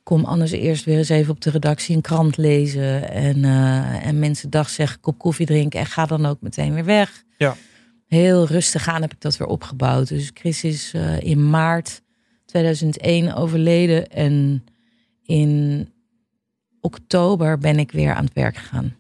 [0.04, 3.12] Kom anders eerst weer eens even op de redactie een krant lezen.
[3.12, 5.80] En, eh, en mensen dag zeggen, kop koffie drinken.
[5.80, 7.24] En ga dan ook meteen weer weg.
[7.38, 7.56] Ja.
[8.10, 10.08] Heel rustig aan heb ik dat weer opgebouwd.
[10.08, 12.02] Dus Chris is eh, in maart
[12.46, 14.08] 2001 overleden.
[14.10, 14.64] En
[15.24, 15.90] in
[16.82, 18.96] oktober ben ik weer aan het werk gegaan.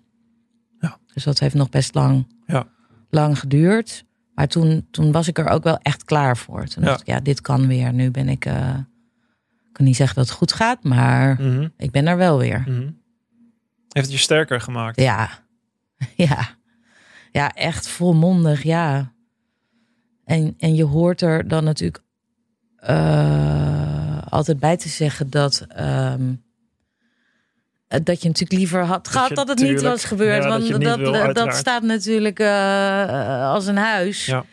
[0.80, 0.98] Ja.
[1.14, 2.68] Dus dat heeft nog best lang, Ja.
[3.10, 4.06] lang geduurd.
[4.34, 6.66] Maar toen, toen was ik er ook wel echt klaar voor.
[6.66, 6.90] Toen Ja.
[6.90, 7.94] dacht ik, ja, dit kan weer.
[7.94, 8.46] Nu ben ik...
[8.46, 8.78] eh,
[9.68, 12.60] ik kan niet zeggen dat het goed gaat, maar Mhm, ik ben er wel weer.
[12.68, 12.82] mhm.
[13.90, 15.00] Heeft het je sterker gemaakt?
[15.02, 15.30] Ja.
[16.16, 16.58] Ja.
[17.32, 19.14] Ja, echt volmondig, ja.
[20.26, 22.04] En, en je hoort er dan natuurlijk
[22.76, 25.66] eh, altijd bij te zeggen dat...
[25.68, 26.34] ehm,
[27.88, 30.44] eh, dat je natuurlijk liever had gehad dat, het niet was gebeurd.
[30.44, 34.26] Ja, want dat, wil, dat, staat natuurlijk eh, als een huis.
[34.26, 34.46] Ja.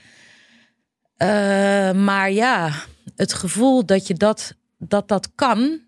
[1.92, 2.70] Maar ja,
[3.16, 5.80] het gevoel dat je dat, dat, dat kan.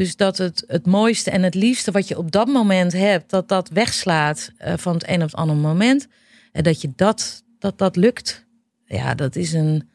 [0.00, 3.48] Dus dat het, het mooiste en het liefste wat je op dat moment hebt, dat
[3.48, 6.08] dat wegslaat eh, van het een op het andere moment.
[6.52, 8.46] En dat je dat, dat, dat lukt.
[8.84, 9.88] Ja, dat is een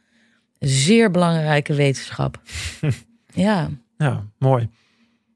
[0.59, 2.41] zeer belangrijke wetenschap.
[3.33, 3.69] ja.
[3.97, 4.69] Ja, mooi.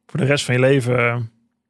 [0.05, 1.17] Voor de rest van je leven, eh,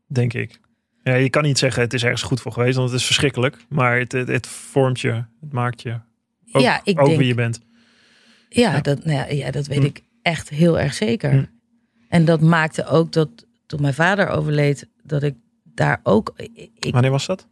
[0.08, 0.60] denk ik.
[1.04, 3.58] Ja, je kan niet zeggen het is ergens goed voor geweest, want het is verschrikkelijk.
[3.70, 6.00] Maar het, het, het vormt je, het maakt je
[6.52, 7.60] ook, ja, ik ook denk, wie je bent.
[8.50, 8.82] Ja, Ja.
[8.82, 9.86] Dat, nou ja, ja, dat weet Hm.
[9.86, 11.32] ik echt heel erg zeker.
[11.32, 11.43] Hm.
[12.10, 13.30] En dat maakte ook dat
[13.66, 17.47] toen mijn vader overleed, dat ik daar ook ik, Wanneer was dat?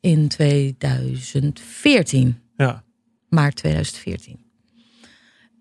[0.00, 2.84] in 2014, Ja.
[3.28, 4.38] maart 2014.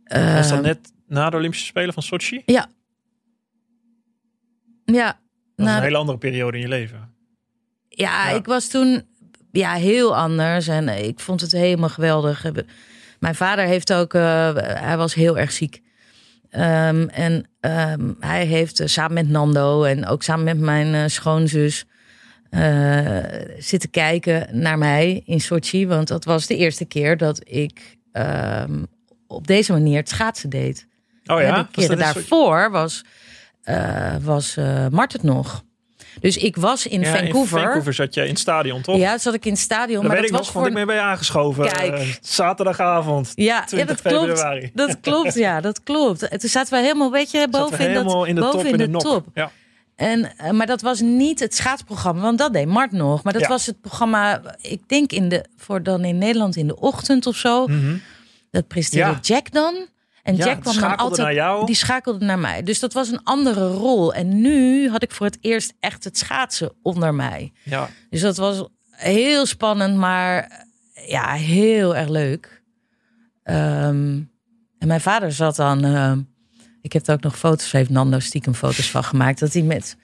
[0.04, 2.42] Was dat Ehm, net na de Olympische Spelen van Sochi?
[2.46, 2.68] Ja.
[4.86, 5.20] Ja,
[5.56, 7.14] Dat is een hele andere periode in je leven.
[7.90, 8.36] Ja, Ja.
[8.38, 9.08] ik was toen
[9.52, 12.46] ja, heel anders en ik vond het helemaal geweldig.
[13.20, 15.82] Mijn vader heeft ook, eh, hij was heel erg ziek.
[16.50, 21.04] Ehm, en ehm, hij heeft eh, samen met Nando en ook samen met mijn eh,
[21.08, 21.86] schoonzus
[22.50, 23.18] eh,
[23.58, 25.88] zitten kijken naar mij in Sochi.
[25.88, 28.84] Want dat was de eerste keer dat ik ehm,
[29.28, 30.88] op deze manier het schaatsen deed.
[31.26, 31.62] Oh ja?
[31.62, 33.04] De keren soort- daarvoor was,
[34.22, 34.56] was
[34.90, 35.64] Mart het nog.
[36.20, 37.58] Dus ik was in Ja, Vancouver.
[37.58, 38.98] In Vancouver zat je in het stadion, toch?
[38.98, 40.02] Ja, zat ik in het stadion.
[40.06, 40.62] maar weet dat ik was nog, voor.
[40.62, 41.72] want ik ben bij je aangeschoven.
[41.72, 41.94] Kijk.
[41.94, 44.26] eh, zaterdagavond, Ja, ja, 20 dat klopt.
[44.28, 44.72] februari.
[44.74, 46.28] Dat klopt, ja, dat klopt.
[46.28, 48.92] En Toen zaten we helemaal, weet je, boven in, dat, in de boven top, in
[48.92, 49.26] de, top.
[49.34, 49.52] Ja.
[49.96, 53.24] En, eh, maar dat was niet het schaatsprogramma, want dat deed Mart nog.
[53.24, 53.48] Maar dat Ja.
[53.48, 57.36] was het programma, ik denk in de, voor dan in Nederland in de ochtend of
[57.36, 57.68] zo.
[57.68, 57.96] Mhm.
[58.52, 59.20] Dat presenteerde Ja.
[59.22, 59.88] Jack dan.
[60.24, 61.22] En Ja, Jack kwam dan altijd.
[61.22, 61.66] naar jou.
[61.66, 62.64] Die schakelde naar mij.
[62.64, 64.14] Dus dat was een andere rol.
[64.14, 67.52] En nu had ik voor het eerst echt het schaatsen onder mij.
[67.64, 67.90] ja.
[68.10, 70.66] Dus dat was heel spannend, maar
[71.08, 72.62] ja, heel erg leuk.
[73.44, 74.20] Ehm,
[74.78, 75.84] en mijn vader zat dan.
[75.84, 76.20] ehm,
[76.82, 79.40] ik heb er ook nog foto's, heeft Nando stiekem foto's van gemaakt.
[79.40, 79.98] Dat hij met,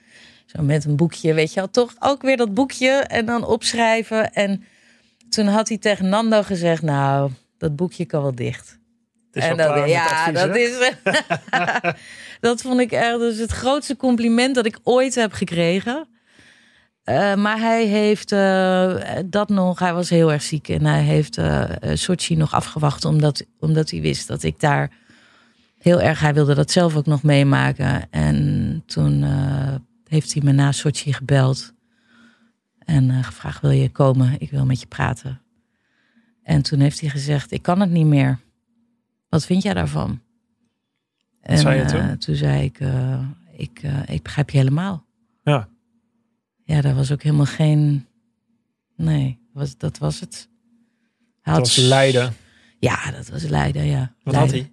[0.46, 4.32] zo met een boekje, weet je wel, toch ook weer dat boekje en dan opschrijven.
[4.32, 4.64] En
[5.28, 8.78] toen had hij tegen Nando gezegd: Nou, dat boekje kan wel dicht.
[9.36, 10.92] Is en dat, ja, advies, dat is.
[12.40, 16.08] dat vond ik echt dus het grootste compliment dat ik ooit heb gekregen.
[17.04, 21.38] Eh, maar hij heeft eh, dat nog, hij was heel erg ziek en hij heeft
[21.38, 21.64] eh,
[21.94, 24.90] Sochi nog afgewacht omdat, omdat hij wist dat ik daar
[25.78, 28.10] heel erg, hij wilde dat zelf ook nog meemaken.
[28.10, 29.24] En toen
[30.08, 31.72] heeft hij me na Sochi gebeld
[32.78, 34.34] en gevraagd: Wil je komen?
[34.38, 35.40] Ik wil met je praten.
[36.42, 38.38] En toen heeft hij gezegd: Ik kan het niet meer.
[39.28, 40.20] Wat vind jij daarvan?
[41.40, 42.18] En zei je eh, toen?
[42.18, 43.20] toen zei ik: eh,
[43.56, 45.06] ik, eh, ik begrijp je helemaal.
[45.42, 45.68] Ja.
[46.64, 48.06] Ja, daar was ook helemaal geen.
[48.96, 50.48] Nee, was, dat was het.
[51.40, 52.34] Hij Dat was lijden.
[52.78, 54.14] Ja, dat was lijden, ja.
[54.22, 54.72] Wat had hij?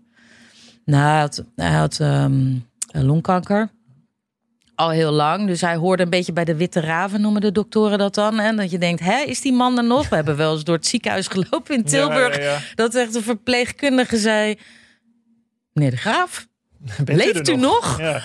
[0.86, 2.58] Nou, hij had, hij had ehm,
[2.92, 3.70] longkanker.
[4.76, 5.48] Al heel lang.
[5.48, 8.40] Dus hij hoorde een beetje bij de witte raven, noemen de doktoren dat dan.
[8.40, 10.10] En dat je denkt, hè, is die man er nog?
[10.10, 12.38] We hebben wel eens door het ziekenhuis gelopen in Tilburg.
[12.38, 12.60] Ja, ja, ja.
[12.76, 14.58] Dat echt een verpleegkundige zei...
[15.74, 16.48] Meneer de Graaf,
[17.06, 18.00] Bent leeft u nog?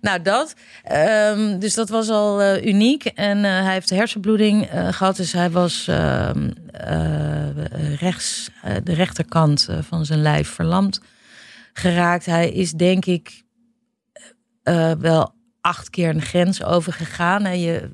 [0.00, 0.54] Nou, dat.
[0.82, 3.04] Ehm, dus dat was al eh, uniek.
[3.04, 5.16] En eh, hij heeft hersenbloeding eh, gehad.
[5.16, 8.50] Dus hij was ehm, eh, rechts,
[8.82, 11.00] de rechterkant van zijn lijf verlamd
[11.72, 12.26] geraakt.
[12.26, 13.42] Hij is denk ik
[14.98, 15.34] wel
[15.68, 17.44] acht keer een grens overgegaan.
[17.44, 17.90] En je,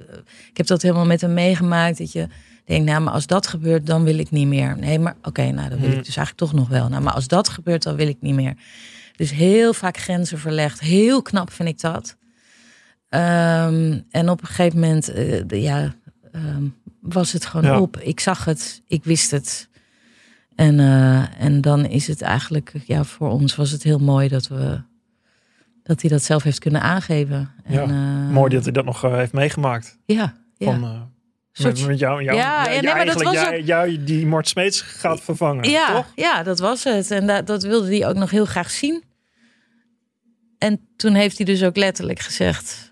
[0.50, 1.98] ik heb dat helemaal met hem meegemaakt.
[1.98, 2.26] Dat je
[2.64, 4.76] denkt, nou, maar als dat gebeurt, dan wil ik niet meer.
[4.78, 5.98] Nee, maar oké, nou, dan wil Hmm.
[5.98, 6.88] ik dus eigenlijk toch nog wel.
[6.88, 8.54] Nou, maar als dat gebeurt, dan wil ik niet meer.
[9.16, 10.80] Dus heel vaak grenzen verlegd.
[10.80, 12.16] Heel knap vind ik dat.
[13.08, 15.94] Ehm, en op een gegeven moment, eh, de- ja,
[16.32, 16.62] ehm,
[17.00, 17.80] was het gewoon Ja.
[17.80, 17.98] op.
[18.00, 19.68] Ik zag het, ik wist het.
[20.54, 24.48] En, eh, en dan is het eigenlijk, ja, voor ons was het heel mooi dat
[24.48, 24.80] we
[25.84, 27.54] dat hij dat zelf heeft kunnen aangeven.
[27.64, 29.98] En, Ja, eh, Mooi dat hij dat nog eh, heeft meegemaakt.
[30.06, 30.66] Ja, ja.
[30.66, 31.00] Van, eh,
[31.52, 34.80] Soort- met, met jou, jou, Ja, nee, maar dat was jij, jij die Mort Smeets
[34.80, 36.12] gaat vervangen, ja, toch?
[36.14, 37.10] ja, dat was het.
[37.10, 39.02] En dat, dat wilde hij ook nog heel graag zien.
[40.58, 42.90] En toen heeft hij dus ook letterlijk gezegd: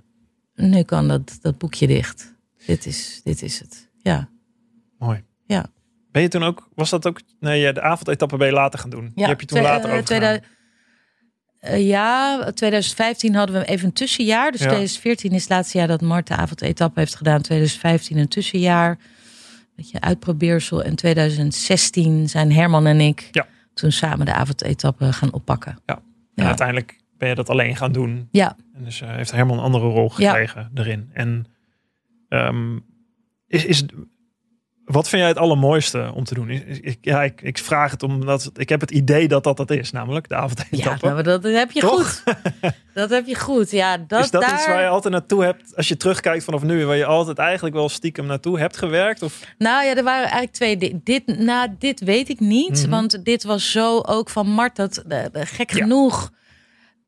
[0.55, 2.35] Nu kan dat, dat boekje dicht.
[2.67, 3.89] Dit is, dit is het.
[3.97, 4.29] Ja.
[4.99, 5.25] Mooi.
[5.47, 5.67] Ja.
[6.11, 9.05] Ben je toen ook, was dat ook, nee, de avondetappe ben je later gaan doen.
[9.05, 10.41] Die ja heb je toen later ook gedaan.
[11.63, 14.51] Eh, ja, 2015 hadden we even een tussenjaar.
[14.51, 14.67] Dus Ja.
[14.67, 17.41] 2014 is het laatste jaar dat Mart de avondetappe heeft gedaan.
[17.43, 18.99] 2015 een tussenjaar.
[19.77, 20.83] Beetje uitprobeersel.
[20.83, 23.47] En 2016 zijn Herman en ik Ja.
[23.75, 25.79] toen samen de avondetappe gaan oppakken.
[25.85, 26.03] En
[26.35, 26.45] Ja.
[26.47, 28.29] uiteindelijk ben je dat alleen gaan doen.
[28.31, 31.11] Ja, En dus eh, heeft Herman een andere rol gekregen erin.
[31.13, 31.47] En
[32.29, 32.79] ehm,
[33.47, 33.85] is, is,
[34.85, 36.51] wat vind jij het allermooiste om te doen?
[36.51, 39.91] Ik, ja, ik, ik vraag het omdat ik heb het idee dat dat dat is,
[39.91, 41.05] namelijk de Ja, avondetappe.
[41.05, 42.23] nou, maar dat heb je Toch?
[42.25, 42.35] goed.
[42.95, 43.71] Dat heb je goed.
[43.71, 44.55] Ja, dat, is dat daar...
[44.55, 47.75] iets waar je altijd naartoe hebt, als je terugkijkt vanaf nu, waar je altijd eigenlijk
[47.75, 49.23] wel stiekem naartoe hebt gewerkt?
[49.23, 49.41] Of?
[49.59, 51.01] Nou ja, er waren eigenlijk twee dingen.
[51.05, 52.81] Dit, nou, dit weet ik niet.
[52.83, 52.91] Mhm.
[52.91, 54.77] Want dit was zo ook van Mart.
[54.77, 55.83] Dat, eh, gek Ja.
[55.83, 56.31] genoeg.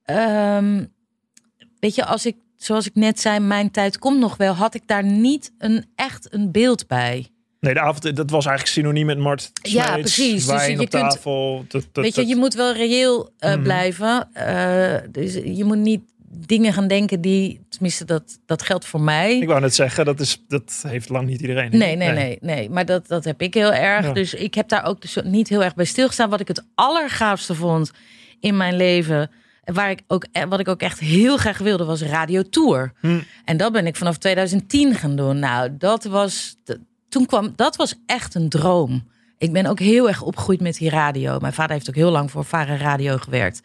[0.04, 0.84] Ehm,
[1.80, 4.54] weet je, als ik, zoals ik net zei, mijn tijd komt nog wel.
[4.54, 7.28] Had ik daar niet een, echt een beeld bij.
[7.64, 10.32] Nee, de avond, dat was eigenlijk synoniem met Mart Ja, precies.
[10.34, 11.66] Dus Wijn je op kunt- tafel.
[11.92, 13.62] Weet je, je moet wel reëel eh, Mhm.
[13.62, 14.28] blijven.
[14.32, 16.00] Eh, dus je moet niet
[16.46, 17.60] dingen gaan denken die...
[17.68, 19.38] Tenminste, dat, dat geldt voor mij.
[19.38, 21.70] Ik wou net zeggen, dat, is, dat heeft lang niet iedereen.
[21.78, 22.70] Nee, nee, nee, nee.
[22.70, 24.04] Maar dat, dat heb ik heel erg.
[24.06, 24.12] Ja.
[24.12, 26.30] Dus ik heb daar ook dus niet heel erg bij stilgestaan.
[26.30, 27.90] Wat ik het allergaafste vond
[28.40, 29.30] in mijn leven.
[29.64, 32.92] Waar ik ook, eh, wat ik ook echt heel graag wilde, was Radio Tour.
[33.00, 33.20] Hm.
[33.44, 35.38] En dat ben ik vanaf 2010 gaan doen.
[35.38, 36.56] Nou, dat was.
[37.14, 37.52] Toen kwam.
[37.56, 39.08] Dat was echt een droom.
[39.38, 41.38] Ik ben ook heel erg opgegroeid met die radio.
[41.38, 43.62] Mijn vader heeft ook heel lang voor Varen Radio gewerkt.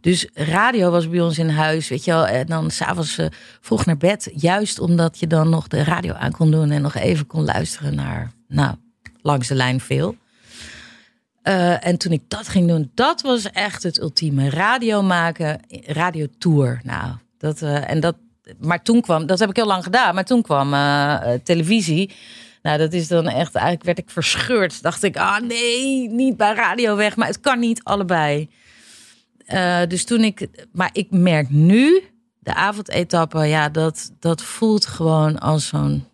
[0.00, 2.26] Dus radio was bij ons in huis, weet je wel.
[2.26, 3.26] En dan s'avonds uh,
[3.60, 4.30] vroeg naar bed.
[4.34, 6.70] Juist omdat je dan nog de radio aan kon doen.
[6.70, 8.74] En nog even kon luisteren naar, nou,
[9.22, 10.16] langs de lijn veel.
[11.42, 14.50] Uh, en toen ik dat ging doen, dat was echt het ultieme.
[14.50, 16.80] Radio maken, radiotour.
[16.82, 18.16] Nou, dat, uh, en dat,
[18.58, 20.14] maar toen kwam, dat heb ik heel lang gedaan.
[20.14, 20.74] Maar toen kwam
[21.42, 22.10] televisie.
[22.64, 24.82] Nou, dat is dan echt, eigenlijk werd ik verscheurd.
[24.82, 27.16] Dacht ik, ah nee, niet bij radio weg.
[27.16, 28.48] Maar het kan niet allebei.
[29.48, 32.02] Uh, dus toen ik, maar ik merk nu,
[32.38, 36.04] de avondetappe, ja, dat, dat voelt gewoon als zo'n,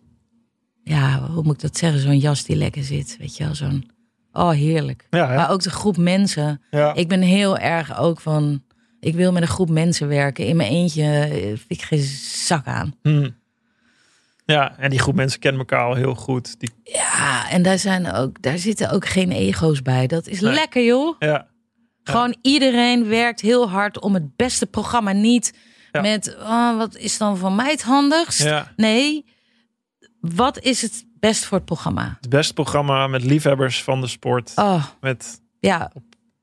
[0.83, 2.01] ja, hoe moet ik dat zeggen?
[2.01, 3.89] Zo'n jas die lekker zit, weet je wel, zo'n,
[4.31, 5.07] oh heerlijk.
[5.09, 6.61] Ja, maar ook de groep mensen.
[6.71, 6.93] Ja.
[6.93, 8.63] Ik ben heel erg ook van,
[8.99, 10.45] ik wil met een groep mensen werken.
[10.45, 12.03] In mijn eentje eh, vind ik geen
[12.45, 12.95] zak aan.
[13.01, 13.39] Hmm.
[14.51, 16.59] Ja, en die groep mensen kennen elkaar al heel goed.
[16.59, 16.69] Die...
[16.83, 20.07] Ja, en daar, zijn ook, daar zitten ook geen ego's bij.
[20.07, 20.53] Dat is Nee.
[20.53, 21.15] lekker, joh.
[21.19, 21.47] Ja.
[22.03, 25.11] Gewoon iedereen werkt heel hard om het beste programma.
[25.11, 25.53] Niet
[25.91, 26.01] Ja.
[26.01, 28.43] met, oh, wat is dan voor mij het handigst?
[28.43, 29.25] ja, Nee,
[30.19, 32.17] wat is het best voor het programma?
[32.21, 34.51] het beste programma met liefhebbers van de sport.
[34.55, 35.91] Oh, Met ja.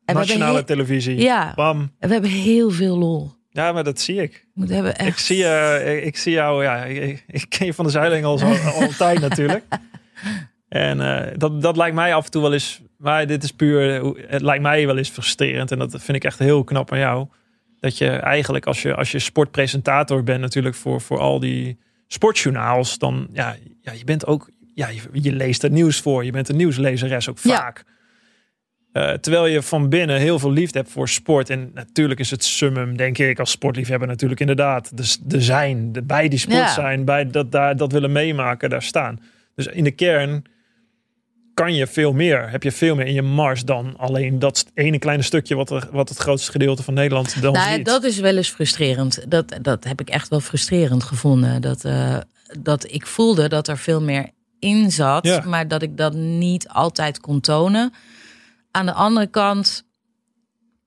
[0.05, 1.19] En nationale televisie.
[1.21, 1.93] ja, Bam.
[1.99, 3.33] we hebben heel veel lol.
[3.51, 4.47] Ja, maar dat zie ik.
[4.55, 5.09] We hebben echt...
[5.09, 8.25] Ik zie, je, ik, ik zie jou, ja, ik, ik ken je van de Zuiling
[8.25, 9.65] al, zo, al een tijd natuurlijk.
[10.69, 14.05] En eh, dat, dat lijkt mij af en toe wel eens, maar dit is puur,
[14.27, 15.71] het lijkt mij wel eens frustrerend.
[15.71, 17.27] En dat vind ik echt heel knap aan jou.
[17.81, 22.99] Dat je eigenlijk als je, als je sportpresentator bent natuurlijk voor, voor al die sportjournaals,
[22.99, 26.25] dan ja, ja je bent ook, ja, je, je leest het nieuws voor.
[26.25, 27.73] Je bent een nieuwslezeres ook Ja.
[28.99, 31.51] Eh, terwijl je van binnen heel veel liefde hebt voor sport.
[31.51, 34.97] En natuurlijk is het summum, denk ik, als sportliefhebber natuurlijk inderdaad.
[34.97, 36.73] De, de zijn, de, bij die sport Ja.
[36.73, 39.21] zijn, bij dat, daar, dat willen meemaken, daar staan.
[39.55, 40.45] Dus in de kern
[41.55, 42.51] kan je veel meer.
[42.51, 45.89] Heb je veel meer in je mars dan alleen dat ene kleine stukje wat, er,
[45.93, 47.85] wat het grootste gedeelte van Nederland dan Nou, ziet.
[47.87, 49.25] dat is wel eens frustrerend.
[49.31, 51.61] Dat, dat heb ik echt wel frustrerend gevonden.
[51.63, 52.17] Dat, eh,
[52.61, 55.43] dat ik voelde dat er veel meer in zat, Ja.
[55.47, 57.93] maar dat ik dat niet altijd kon tonen.
[58.71, 59.87] Aan de andere kant,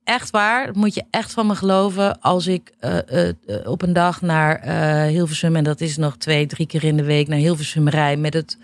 [0.04, 2.22] echt waar, moet je echt van me geloven.
[2.22, 4.64] Als ik eh, eh, eh, op een dag naar
[5.08, 8.34] Hilversum, en dat is nog twee, drie keer in de week, naar Hilversum rij met
[8.34, 8.58] het,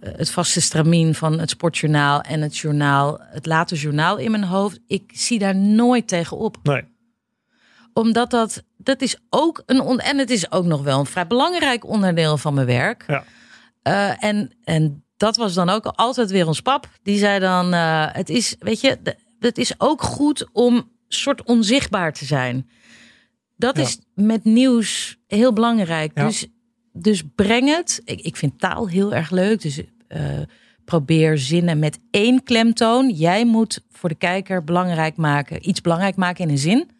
[0.00, 4.80] het vaste stramien van het sportjournaal en het journaal, het late journaal in mijn hoofd.
[4.86, 6.84] Ik zie daar nooit tegen op Nee,
[7.92, 11.26] omdat dat dat is ook een on en het is ook nog wel een vrij
[11.26, 13.04] belangrijk onderdeel van mijn werk.
[13.06, 13.24] Ja.
[14.18, 16.88] En, en dat was dan ook altijd weer ons pap.
[17.02, 18.98] Die zei dan: eh, Het is, weet je,
[19.38, 22.68] het is ook goed om soort onzichtbaar te zijn.
[23.56, 23.82] Dat Ja.
[23.82, 26.10] is met nieuws heel belangrijk.
[26.14, 26.26] Ja.
[26.26, 26.46] Dus,
[26.92, 28.00] dus breng het.
[28.04, 29.60] Ik, ik vind taal heel erg leuk.
[29.62, 30.22] Dus eh,
[30.84, 33.10] probeer zinnen met één klemtoon.
[33.10, 36.90] Jij moet voor de kijker belangrijk maken, iets belangrijk maken in een zin.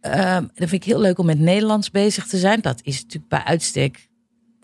[0.00, 2.60] Ehm dat vind ik heel leuk om met Nederlands bezig te zijn.
[2.60, 4.07] Dat is natuurlijk bij uitstek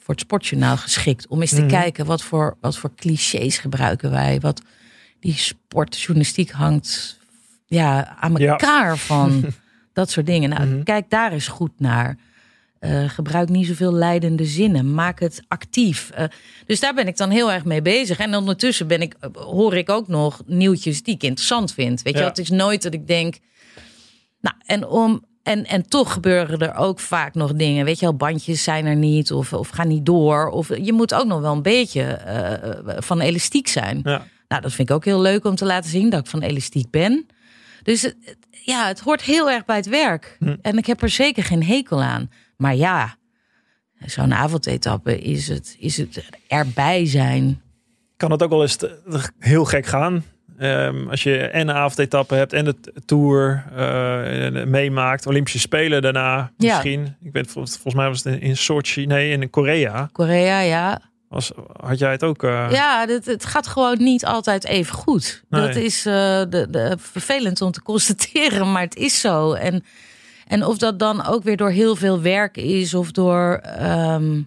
[0.05, 1.27] voor het sportjournaal geschikt.
[1.29, 1.69] Om eens te Mhm.
[1.69, 4.41] kijken wat voor, wat voor clichés gebruiken wij.
[4.41, 4.63] Wat
[5.21, 7.19] die sportjournalistiek hangt
[7.67, 8.51] ja, aan Ja.
[8.51, 9.45] elkaar van.
[9.93, 10.49] dat soort dingen.
[10.51, 10.83] Nou, Mhm.
[10.83, 12.19] kijk daar eens goed naar.
[12.79, 14.95] Eh, gebruik niet zoveel leidende zinnen.
[14.95, 16.11] Maak het actief.
[16.11, 16.25] Eh,
[16.67, 18.19] dus daar ben ik dan heel erg mee bezig.
[18.19, 22.03] En ondertussen ben ik, hoor ik ook nog nieuwtjes die ik interessant vind.
[22.03, 22.27] Weet je, Ja.
[22.29, 23.39] het is nooit dat ik denk.
[24.41, 25.25] Nou, en om.
[25.45, 27.85] En, en toch gebeuren er ook vaak nog dingen.
[27.85, 29.33] Weet je wel, bandjes zijn er niet.
[29.33, 30.49] Of, of gaan niet door.
[30.49, 34.01] Of je moet ook nog wel een beetje eh, van elastiek zijn.
[34.03, 34.27] Ja.
[34.49, 36.91] Nou, dat vind ik ook heel leuk om te laten zien dat ik van elastiek
[36.91, 37.27] ben.
[37.83, 38.13] Dus
[38.51, 40.37] ja, het hoort heel erg bij het werk.
[40.39, 40.57] Hm.
[40.63, 42.31] En ik heb er zeker geen hekel aan.
[42.57, 43.17] Maar ja,
[44.07, 47.63] zo'n avondetappe is het, is het erbij zijn.
[48.17, 48.79] kan het ook wel eens
[49.39, 50.25] heel gek gaan.
[50.59, 55.27] Ehm, als je en een avondetappe hebt en de Tour eh, meemaakt.
[55.27, 56.51] Olympische Spelen daarna Ja.
[56.57, 57.17] misschien.
[57.23, 59.07] Ik weet, vol- volgens mij was het in, Sochi.
[59.07, 60.09] Nee, in Korea.
[60.13, 61.01] Korea, ja.
[61.29, 62.43] Was, had jij het ook?
[62.43, 65.43] eh, Ja, het, het gaat gewoon niet altijd even goed.
[65.49, 65.67] Nee.
[65.67, 66.13] Dat is eh,
[66.49, 69.53] de, de, vervelend om te constateren, maar het is zo.
[69.53, 69.85] En,
[70.47, 74.41] en of dat dan ook weer door heel veel werk is of door, ehm,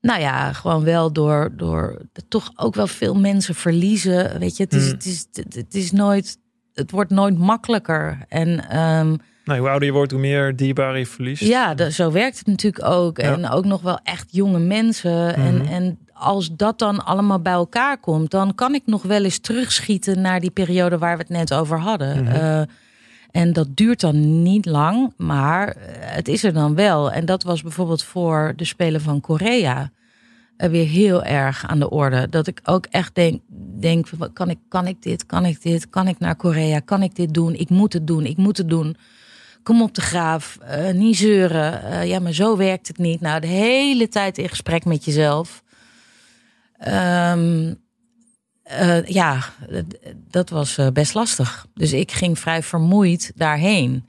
[0.00, 4.38] nou ja, gewoon wel door, door toch ook wel veel mensen verliezen.
[4.38, 4.90] Weet je, het is, Mm.
[4.90, 6.38] het is, het, is nooit,
[6.74, 8.24] het wordt nooit makkelijker.
[8.28, 11.42] En ehm, Nou, hoe ouder je wordt, hoe meer dierbare je verliest.
[11.42, 13.20] ja, de- zo werkt het natuurlijk ook.
[13.20, 13.32] Ja.
[13.32, 15.34] En ook nog wel echt jonge mensen.
[15.34, 15.66] En, Mhm.
[15.72, 20.20] en als dat dan allemaal bij elkaar komt, dan kan ik nog wel eens terugschieten
[20.20, 22.26] naar die periode waar we het net over hadden.
[22.26, 22.62] Eh,
[23.30, 27.12] en dat duurt dan niet lang, maar eh, het is er dan wel.
[27.12, 29.90] En dat was bijvoorbeeld voor de Spelen van Korea
[30.56, 32.28] eh, weer heel erg aan de orde.
[32.28, 33.40] Dat ik ook echt denk,
[33.80, 37.14] denk kan, ik, kan ik dit, kan ik dit, kan ik naar Korea, kan ik
[37.14, 37.54] dit doen?
[37.54, 38.96] Ik moet het doen, ik moet het doen.
[39.62, 42.06] Kom op de graaf, eh, niet zeuren.
[42.06, 43.20] Ja, maar zo werkt het niet.
[43.20, 45.62] Nou, de hele tijd in gesprek met jezelf.
[46.78, 47.74] Ehm,
[48.70, 49.44] eh, ja,
[50.28, 51.66] dat was eh, best lastig.
[51.74, 54.06] Dus ik ging vrij vermoeid daarheen.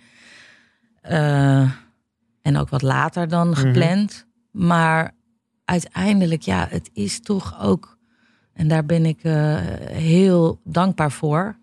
[1.01, 1.71] Eh,
[2.41, 4.25] en ook wat later dan gepland.
[4.51, 5.11] Maar
[5.65, 7.99] uiteindelijk, ja, het is toch ook...
[8.53, 9.19] En daar ben ik
[9.91, 11.57] heel dankbaar voor.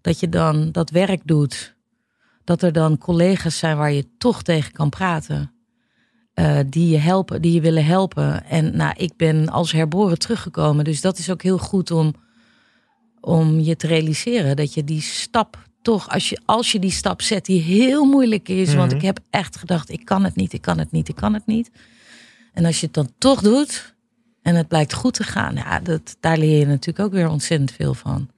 [0.00, 1.76] Dat je dan dat werk doet.
[2.44, 5.52] Dat er dan collega's zijn waar je toch tegen kan praten.
[6.34, 8.44] Eh, die je helpen, die je willen helpen.
[8.44, 10.84] En nou, ik ben als herboren teruggekomen.
[10.84, 12.14] Dus dat is ook heel goed om,
[13.20, 14.56] om je te realiseren.
[14.56, 18.48] Dat je die stap toch, als je, als je die stap zet die heel moeilijk
[18.48, 18.74] is.
[18.74, 18.96] Want Mhm.
[18.96, 21.46] ik heb echt gedacht, ik kan het niet, ik kan het niet, ik kan het
[21.46, 21.70] niet.
[22.52, 23.94] En als je het dan toch doet
[24.42, 25.54] en het blijkt goed te gaan.
[25.54, 28.30] Ja, dat, daar leer je natuurlijk ook weer ontzettend veel van.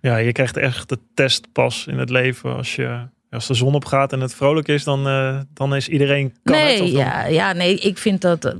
[0.00, 2.56] Ja, je krijgt echt de testpas in het leven.
[2.56, 6.34] Als, je, als de zon opgaat en het vrolijk is, dan, eh, dan is iedereen
[6.42, 6.80] kan nee, het.
[6.82, 8.52] Of dan- ja, ja, nee, ik vind dat eh,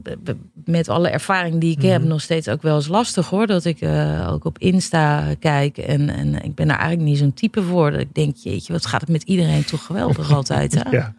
[0.65, 2.09] met alle ervaring die ik heb Mhm.
[2.09, 3.47] nog steeds ook wel eens lastig hoor.
[3.47, 7.35] Dat ik eh, ook op Insta kijk en, en ik ben daar eigenlijk niet zo'n
[7.35, 7.91] type voor.
[7.91, 10.75] Dat ik denk, jeetje, wat gaat het met iedereen toch geweldig altijd.
[10.75, 10.91] Hè?
[10.91, 11.15] Ja.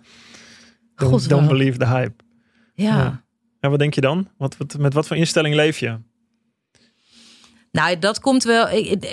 [0.96, 2.24] Don't, God, don't believe the hype.
[2.74, 2.98] ja.
[2.98, 3.24] Ja.
[3.60, 4.28] En wat denk je dan?
[4.38, 5.98] Wat, wat, met wat voor instelling leef je?
[7.72, 8.68] Nou, dat komt wel.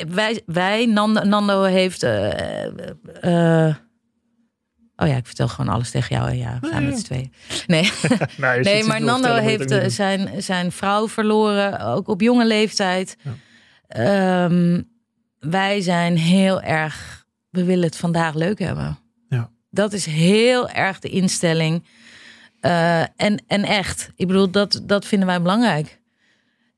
[0.09, 2.07] wij, wij Nando, Nando heeft.
[4.97, 6.33] Oh ja, ik vertel gewoon alles tegen jou.
[6.33, 7.33] Ja, we gaan Nee, met z'n tweeën.
[7.67, 7.83] Nee,
[8.37, 12.47] Nou, je nee iets maar Nando heeft eh, zijn, zijn vrouw verloren, ook op jonge
[12.47, 13.17] leeftijd.
[13.89, 14.83] Ehm,
[15.39, 17.27] wij zijn heel erg.
[17.51, 18.99] We willen het vandaag leuk hebben.
[19.29, 19.51] Ja.
[19.71, 21.85] Dat is heel erg de instelling.
[22.61, 26.01] Eh, en, en echt, ik bedoel, dat, dat vinden wij belangrijk.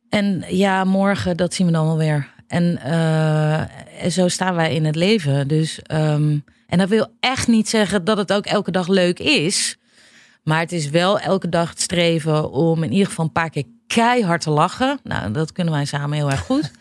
[0.08, 2.32] En ja, morgen, dat zien we dan wel weer.
[2.46, 5.48] En eh, zo staan wij in het leven.
[5.48, 6.38] Dus, ehm,
[6.74, 9.76] en dat wil echt niet zeggen dat het ook elke dag leuk is.
[10.42, 13.64] Maar het is wel elke dag het streven om in ieder geval een paar keer
[13.86, 14.98] keihard te lachen.
[15.02, 16.70] Nou, dat kunnen wij samen heel erg goed.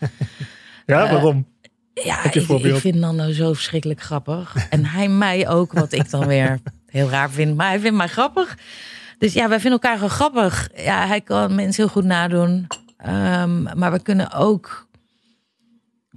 [0.86, 1.46] Ja, eh, waarom?
[1.92, 4.56] Ja, ik vind Nando zo verschrikkelijk grappig.
[4.70, 7.56] En hij mij ook, wat ik dan weer heel raar vind.
[7.56, 8.58] Maar hij vindt mij grappig.
[9.18, 10.70] Dus ja, wij vinden elkaar gewoon grappig.
[10.76, 12.66] Ja, hij kan mensen heel goed nadoen.
[12.96, 14.83] Ehm, maar we kunnen ook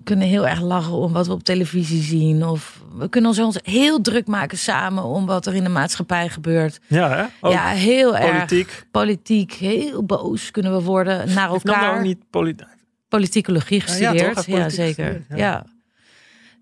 [0.08, 2.46] kunnen heel erg lachen om wat we op televisie zien.
[2.46, 6.80] Of we kunnen ons heel druk maken samen om wat er in de maatschappij gebeurt.
[6.88, 7.24] Ja, hè?
[7.42, 8.32] Ook ja, heel erg.
[8.38, 8.86] politiek.
[8.92, 11.96] Politiek, heel boos kunnen we worden naar elkaar.
[11.98, 12.68] ook niet politiek.
[13.10, 13.96] Politicologie ja, toch?
[13.96, 14.46] gestudeerd.
[14.46, 15.06] Ja, politiek zeker.
[15.06, 15.36] gestudeerd, Ja.
[15.38, 15.66] ja.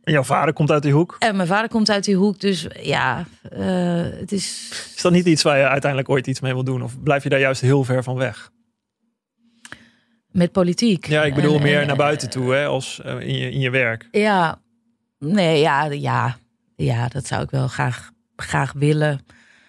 [0.03, 1.15] En jouw vader komt uit die hoek.
[1.19, 3.59] En mijn vader komt uit die hoek, dus ja, eh,
[4.19, 4.69] het is.
[4.95, 6.83] Is dat niet iets waar je uiteindelijk ooit iets mee wil doen?
[6.83, 8.51] Of blijf je daar juist heel ver van weg?
[10.35, 11.07] Met politiek.
[11.07, 13.59] Ja, ik bedoel En- meer en- naar buiten toe, hè, als eh, in, je, in
[13.59, 14.07] je werk.
[14.11, 14.59] Ja,
[15.19, 16.37] nee, ja, ja,
[16.75, 19.19] ja, dat zou ik wel graag, graag willen.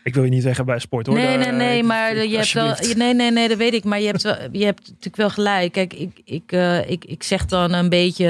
[0.04, 1.16] Ik wil je niet zeggen bij sport, hoor.
[1.16, 2.74] Nee, nee, nee, eh, maar je hebt wel.
[2.96, 3.84] Nee, nee, nee, dat weet ik.
[3.84, 5.72] Maar je hebt, wel, je hebt natuurlijk wel gelijk.
[5.72, 8.28] Kijk, ik, ik, eh, ik, ik zeg dan een beetje,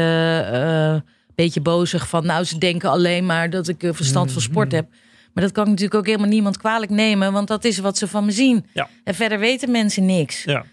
[0.52, 2.26] eh beetje bozig van.
[2.26, 4.76] Nou, ze denken alleen maar dat ik eh, verstand van sport Mhm.
[4.76, 4.86] heb.
[5.32, 8.08] Maar dat kan ik natuurlijk ook helemaal niemand kwalijk nemen, want dat is wat ze
[8.08, 8.66] van me zien.
[8.72, 8.88] Ja.
[9.04, 10.44] En verder weten mensen niks.
[10.44, 10.64] Ja.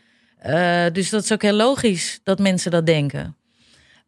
[0.44, 3.36] Eh, dus dat is ook heel logisch dat mensen dat denken.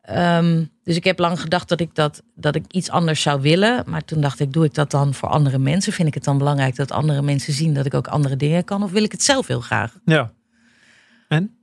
[0.02, 3.84] Ehm, dus ik heb lang gedacht dat ik, dat, dat ik iets anders zou willen.
[3.86, 5.94] Maar toen dacht ik, doe ik dat dan voor andere mensen?
[5.94, 8.84] Vind ik het dan belangrijk dat andere mensen zien dat ik ook andere dingen kan?
[8.84, 9.98] Of wil ik het zelf heel graag?
[10.06, 10.32] ja.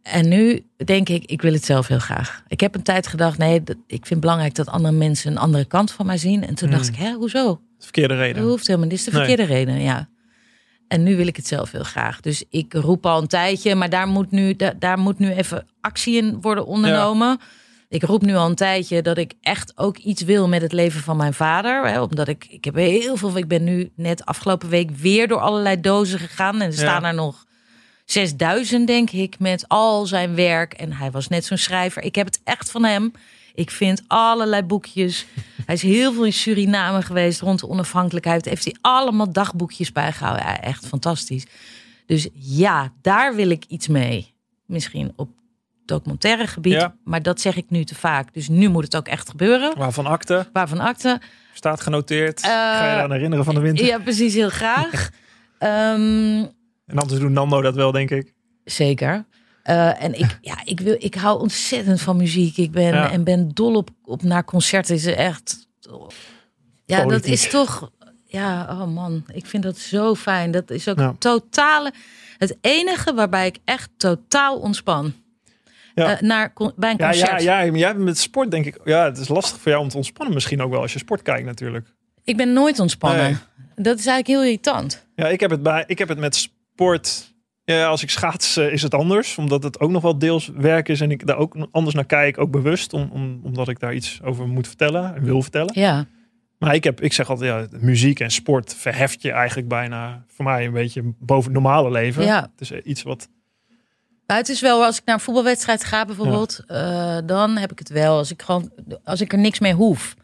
[0.03, 2.43] En nu denk ik, ik wil het zelf heel graag.
[2.49, 5.39] Ik heb een tijd gedacht, nee, dat- ik vind het belangrijk dat andere mensen een
[5.39, 6.47] andere kant van mij zien.
[6.47, 6.95] En toen dacht Hmm.
[6.95, 7.45] ik, hè, hoezo?
[7.45, 8.43] Dat de verkeerde Dat reden.
[8.43, 8.97] hoeft helemaal niet.
[8.99, 9.27] Dit is de Nee.
[9.27, 10.09] verkeerde reden, ja.
[10.93, 12.21] En nu wil ik het zelf heel graag.
[12.21, 15.67] Dus ik roep al een tijdje, maar daar moet nu, daar, daar moet nu even
[15.81, 17.41] actie in worden ondernomen.
[17.89, 21.01] Ik roep nu al een tijdje dat ik echt ook iets wil met het leven
[21.01, 21.87] van mijn vader.
[21.87, 25.41] Hè, omdat ik, ik heb heel veel, ik ben nu net afgelopen week weer door
[25.41, 26.61] allerlei dozen gegaan.
[26.61, 27.45] En er staan er nog
[28.05, 30.73] 6000, denk ik, met al zijn werk.
[30.73, 32.03] En hij was net zo'n schrijver.
[32.03, 33.13] Ik heb het echt van hem.
[33.55, 35.27] Ik vind allerlei boekjes.
[35.67, 38.45] Hij is heel veel in Suriname geweest rond de onafhankelijkheid.
[38.45, 40.45] Heeft hij allemaal dagboekjes bijgehouden.
[40.47, 41.47] Ja, echt fantastisch.
[42.07, 44.35] Dus ja, daar wil ik iets mee.
[44.67, 45.29] Misschien op
[45.85, 46.73] documentaire gebied.
[46.73, 46.95] Ja.
[47.05, 48.35] Maar dat zeg ik nu te vaak.
[48.35, 49.79] Dus nu moet het ook echt gebeuren.
[49.79, 51.21] Waarvan akte, Waarvan akte.
[51.53, 52.41] staat genoteerd.
[52.43, 53.85] Eh, Ga je eraan herinneren van de winter?
[53.87, 55.09] Ja, precies, heel graag.
[55.59, 56.39] Ehm,
[56.87, 58.35] En anders doet Nando dat wel, denk ik.
[58.65, 59.25] Zeker.
[59.63, 62.57] Eh, en ik, ja, ik, wil, ik hou ontzettend van muziek.
[62.57, 63.11] Ik ben, Ja.
[63.11, 64.95] en ben dol op, op naar concerten.
[64.95, 65.69] Is echt.
[66.85, 67.91] Ja, dat is toch.
[68.25, 70.51] Ja, oh man, ik vind dat zo fijn.
[70.51, 71.15] Dat is ook Ja.
[71.19, 71.93] totale.
[72.39, 75.13] Het enige waarbij ik echt totaal ontspan.
[75.95, 76.17] Ja.
[76.17, 77.43] Eh, naar, bij een Ja, concert.
[77.43, 78.81] ja, ja, maar jij hebt met sport, denk ik.
[78.85, 81.23] Ja, het is lastig voor jou om te ontspannen, misschien ook wel als je sport
[81.23, 81.87] kijkt, natuurlijk.
[82.25, 83.23] Ik ben nooit ontspannen.
[83.25, 83.37] Nee.
[83.77, 85.07] Dat is eigenlijk heel irritant.
[85.15, 87.32] Ja, ik heb het, bij, ik heb het met sport.
[87.65, 90.89] Ja, als ik schaats eh, is het anders, omdat het ook nog wel deels werk
[90.89, 93.95] is en ik daar ook anders naar kijk, ook bewust, om, om, omdat ik daar
[93.95, 95.81] iets over moet vertellen en wil vertellen.
[95.81, 96.07] Ja,
[96.59, 100.45] Maar ik, heb, ik zeg altijd, ja, muziek en sport verheft je eigenlijk bijna voor
[100.45, 102.25] mij een beetje boven het normale leven.
[102.25, 102.41] Ja.
[102.41, 103.29] Het is eh, iets wat.
[104.27, 107.79] Maar het is wel, als ik naar een voetbalwedstrijd ga bijvoorbeeld, eh, dan heb ik
[107.79, 108.17] het wel.
[108.17, 108.71] Als ik gewoon,
[109.05, 110.15] als ik er niks mee hoef.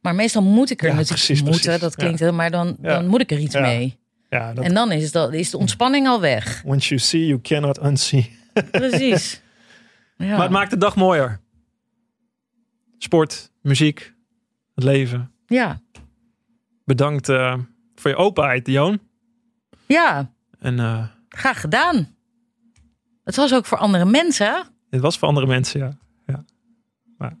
[0.00, 1.60] Maar meestal moet ik er Ja, natuurlijk precies, moeten.
[1.62, 1.80] precies.
[1.80, 3.98] Dat klinkt heel, maar dan, dan moet ik er iets mee.
[4.28, 6.62] Ja, dat, En dan is, dat, is de ontspanning al weg.
[6.64, 8.36] once you see, you cannot unsee.
[8.70, 9.42] Precies.
[10.16, 10.26] Ja.
[10.26, 11.40] Maar het maakt de dag mooier.
[12.98, 14.14] Sport, muziek,
[14.74, 15.32] het leven.
[15.46, 15.80] ja.
[16.84, 17.54] Bedankt eh,
[17.94, 19.00] voor je openheid, Joon.
[19.86, 22.14] ja, En eh, graag gedaan.
[23.24, 26.44] Het was ook voor andere mensen, dit was voor andere mensen, ja.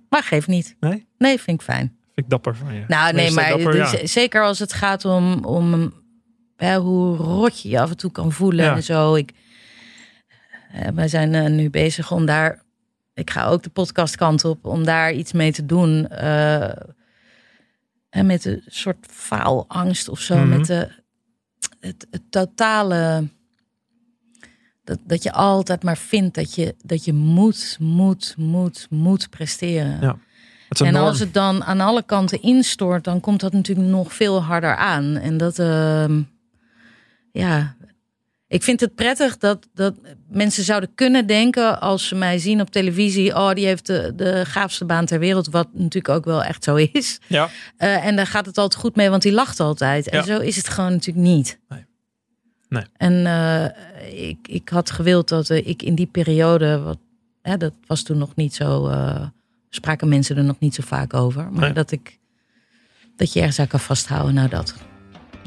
[0.08, 0.76] maar geeft niet.
[0.80, 1.06] Nee?
[1.18, 1.96] Nee, vind ik fijn.
[2.14, 2.84] Vind ik dapper van je.
[2.88, 4.06] Nou, nee, maar dapper, dus, ja.
[4.06, 5.92] zeker als het gaat om, om
[6.60, 8.74] hè, hoe rot je je af en toe kan voelen Ja.
[8.74, 9.14] en zo.
[9.14, 9.32] Ik,
[10.72, 12.62] eh, wij zijn eh, nu bezig om daar,
[13.14, 16.08] ik ga ook de podcastkant op, om daar iets mee te doen.
[16.08, 16.70] eh,
[18.10, 20.48] en met een soort faalangst of zo, Mhm.
[20.48, 20.88] met de,
[21.80, 23.28] het, het totale.
[24.84, 30.00] Dat, dat je altijd maar vindt dat je, dat je moet, moet, moet, moet presteren.
[30.00, 30.18] Ja.
[30.84, 31.04] En norm.
[31.04, 35.16] als het dan aan alle kanten instort, dan komt dat natuurlijk nog veel harder aan.
[35.16, 36.22] En dat, ehm,
[37.32, 37.76] ja,
[38.46, 39.94] ik vind het prettig dat, dat
[40.30, 44.44] mensen zouden kunnen denken als ze mij zien op televisie, oh, die heeft de, de
[44.46, 47.20] gaafste baan ter wereld, wat natuurlijk ook wel echt zo is.
[47.26, 50.08] Ja, Eh, en daar gaat het altijd goed mee, want die lacht altijd.
[50.08, 50.24] En Ja.
[50.24, 51.58] zo is het gewoon natuurlijk niet.
[51.68, 51.84] Nee.
[52.68, 52.84] Nee.
[52.96, 56.98] En eh, ik, ik had gewild dat eh, ik in die periode, wat,
[57.42, 58.90] hè, dat was toen nog niet zo,
[59.70, 61.52] spraken mensen er nog niet zo vaak over.
[61.52, 61.72] Maar Nee.
[61.72, 62.18] dat ik,
[63.16, 64.74] dat je ergens aan kan vasthouden, nou dat.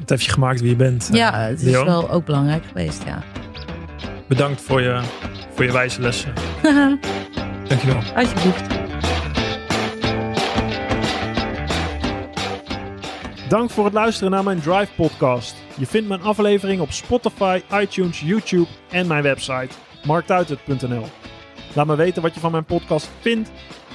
[0.02, 1.10] Het heeft je gemaakt wie je bent.
[1.12, 1.86] eh, ja, het is Leon.
[1.86, 3.24] wel ook belangrijk geweest, ja.
[4.28, 5.02] Bedankt voor je,
[5.54, 6.34] voor je wijze lessen.
[7.68, 8.02] Dankjewel.
[8.16, 8.80] Alsjeblieft.
[13.50, 15.56] Dank voor het luisteren naar mijn Drive podcast.
[15.78, 19.70] Je vindt mijn aflevering op Spotify, iTunes, YouTube en mijn website
[20.06, 21.06] marktuitert.nl.
[21.74, 23.52] Laat me weten wat je van mijn podcast vindt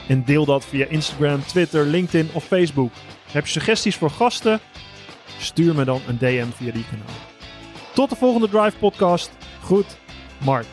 [0.08, 2.90] En deel dat via Instagram, Twitter, LinkedIn of Facebook.
[3.32, 4.60] Heb je suggesties voor gasten?
[5.38, 7.14] Stuur me dan een DM via die kanaal.
[7.94, 9.30] Tot de volgende Drive podcast.
[9.62, 9.96] Goed,
[10.44, 10.66] Mark.